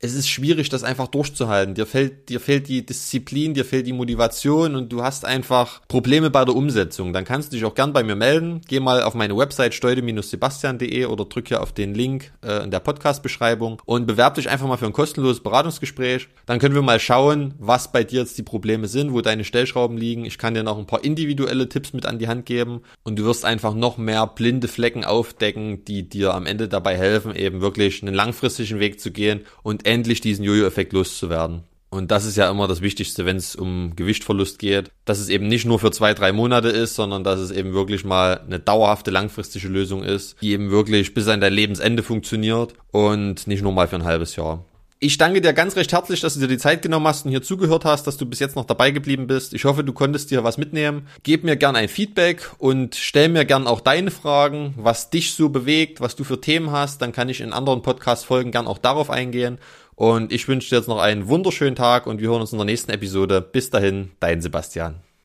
es 0.00 0.14
ist 0.14 0.28
schwierig, 0.28 0.68
das 0.68 0.84
einfach 0.84 1.08
durchzuhalten. 1.08 1.74
Dir 1.74 1.86
fehlt, 1.86 2.28
dir 2.28 2.38
fehlt 2.38 2.68
die 2.68 2.86
Disziplin, 2.86 3.54
dir 3.54 3.64
fehlt 3.64 3.86
die 3.86 3.92
Motivation 3.92 4.76
und 4.76 4.92
du 4.92 5.02
hast 5.02 5.24
einfach 5.24 5.80
Probleme 5.88 6.30
bei 6.30 6.44
der 6.44 6.54
Umsetzung. 6.54 7.12
Dann 7.12 7.24
kannst 7.24 7.52
du 7.52 7.56
dich 7.56 7.64
auch 7.64 7.74
gern 7.74 7.92
bei 7.92 8.04
mir 8.04 8.14
melden. 8.14 8.60
Geh 8.68 8.78
mal 8.78 9.02
auf 9.02 9.14
meine 9.14 9.36
Website 9.36 9.74
steude-sebastian.de 9.74 11.06
oder 11.06 11.24
drück 11.24 11.48
hier 11.48 11.62
auf 11.62 11.72
den 11.72 11.94
Link 11.94 12.32
äh, 12.44 12.62
in 12.62 12.70
der 12.70 12.78
Podcast-Beschreibung 12.78 13.82
und 13.86 14.06
bewerb 14.06 14.34
dich 14.34 14.48
einfach 14.48 14.68
mal 14.68 14.76
für 14.76 14.86
ein 14.86 14.92
kostenloses 14.92 15.42
Beratungsgespräch. 15.42 16.28
Dann 16.46 16.60
können 16.60 16.76
wir 16.76 16.82
mal 16.82 17.00
schauen, 17.00 17.54
was 17.58 17.90
bei 17.90 18.04
dir 18.04 18.20
jetzt 18.20 18.38
die 18.38 18.44
Probleme 18.44 18.86
sind, 18.86 19.12
wo 19.12 19.20
deine 19.20 19.42
Stellschrauben 19.42 19.98
liegen. 19.98 20.24
Ich 20.24 20.38
kann 20.38 20.54
dir 20.54 20.62
noch 20.62 20.78
ein 20.78 20.86
paar 20.86 21.02
individuelle 21.02 21.68
Tipps 21.68 21.92
mit 21.92 22.06
an 22.06 22.20
die 22.20 22.28
Hand 22.28 22.46
geben 22.46 22.82
und 23.02 23.18
du 23.18 23.24
wirst 23.24 23.44
einfach 23.44 23.74
noch 23.74 23.98
mehr 23.98 24.28
blinde 24.28 24.68
Flecken 24.68 25.04
aufdecken, 25.04 25.84
die 25.84 26.08
dir 26.08 26.34
am 26.34 26.46
Ende 26.46 26.68
dabei 26.68 26.96
helfen, 26.96 27.34
eben 27.34 27.60
wirklich 27.60 28.02
einen 28.02 28.14
langfristigen 28.14 28.78
Weg 28.78 29.00
zu 29.00 29.10
gehen 29.10 29.40
und 29.64 29.87
endlich 29.88 30.20
diesen 30.20 30.44
Jojo-Effekt 30.44 30.92
loszuwerden. 30.92 31.62
Und 31.90 32.10
das 32.10 32.26
ist 32.26 32.36
ja 32.36 32.50
immer 32.50 32.68
das 32.68 32.82
Wichtigste, 32.82 33.24
wenn 33.24 33.36
es 33.36 33.56
um 33.56 33.96
Gewichtverlust 33.96 34.58
geht, 34.58 34.90
dass 35.06 35.18
es 35.18 35.30
eben 35.30 35.48
nicht 35.48 35.64
nur 35.64 35.78
für 35.78 35.90
zwei, 35.90 36.12
drei 36.12 36.32
Monate 36.32 36.68
ist, 36.68 36.94
sondern 36.94 37.24
dass 37.24 37.40
es 37.40 37.50
eben 37.50 37.72
wirklich 37.72 38.04
mal 38.04 38.40
eine 38.40 38.60
dauerhafte, 38.60 39.10
langfristige 39.10 39.68
Lösung 39.68 40.02
ist, 40.02 40.36
die 40.42 40.52
eben 40.52 40.70
wirklich 40.70 41.14
bis 41.14 41.28
an 41.28 41.40
dein 41.40 41.52
Lebensende 41.54 42.02
funktioniert 42.02 42.74
und 42.92 43.46
nicht 43.46 43.62
nur 43.62 43.72
mal 43.72 43.88
für 43.88 43.96
ein 43.96 44.04
halbes 44.04 44.36
Jahr. 44.36 44.64
Ich 45.00 45.16
danke 45.16 45.40
dir 45.40 45.52
ganz 45.52 45.76
recht 45.76 45.92
herzlich, 45.92 46.20
dass 46.22 46.34
du 46.34 46.40
dir 46.40 46.48
die 46.48 46.58
Zeit 46.58 46.82
genommen 46.82 47.06
hast 47.06 47.24
und 47.24 47.30
hier 47.30 47.42
zugehört 47.42 47.84
hast, 47.84 48.08
dass 48.08 48.16
du 48.16 48.26
bis 48.26 48.40
jetzt 48.40 48.56
noch 48.56 48.64
dabei 48.64 48.90
geblieben 48.90 49.28
bist. 49.28 49.54
Ich 49.54 49.64
hoffe, 49.64 49.84
du 49.84 49.92
konntest 49.92 50.32
dir 50.32 50.42
was 50.42 50.58
mitnehmen. 50.58 51.06
Gib 51.22 51.44
mir 51.44 51.54
gern 51.54 51.76
ein 51.76 51.88
Feedback 51.88 52.50
und 52.58 52.96
stell 52.96 53.28
mir 53.28 53.44
gern 53.44 53.68
auch 53.68 53.80
deine 53.80 54.10
Fragen, 54.10 54.74
was 54.76 55.10
dich 55.10 55.34
so 55.34 55.50
bewegt, 55.50 56.00
was 56.00 56.16
du 56.16 56.24
für 56.24 56.40
Themen 56.40 56.72
hast. 56.72 57.00
Dann 57.00 57.12
kann 57.12 57.28
ich 57.28 57.40
in 57.40 57.52
anderen 57.52 57.82
Podcast-Folgen 57.82 58.50
gern 58.50 58.66
auch 58.66 58.78
darauf 58.78 59.08
eingehen. 59.08 59.58
Und 59.94 60.32
ich 60.32 60.48
wünsche 60.48 60.70
dir 60.70 60.78
jetzt 60.78 60.88
noch 60.88 60.98
einen 60.98 61.28
wunderschönen 61.28 61.76
Tag 61.76 62.08
und 62.08 62.20
wir 62.20 62.30
hören 62.30 62.40
uns 62.40 62.50
in 62.50 62.58
der 62.58 62.64
nächsten 62.64 62.90
Episode. 62.90 63.40
Bis 63.40 63.70
dahin, 63.70 64.10
dein 64.18 64.40
Sebastian. 64.40 65.07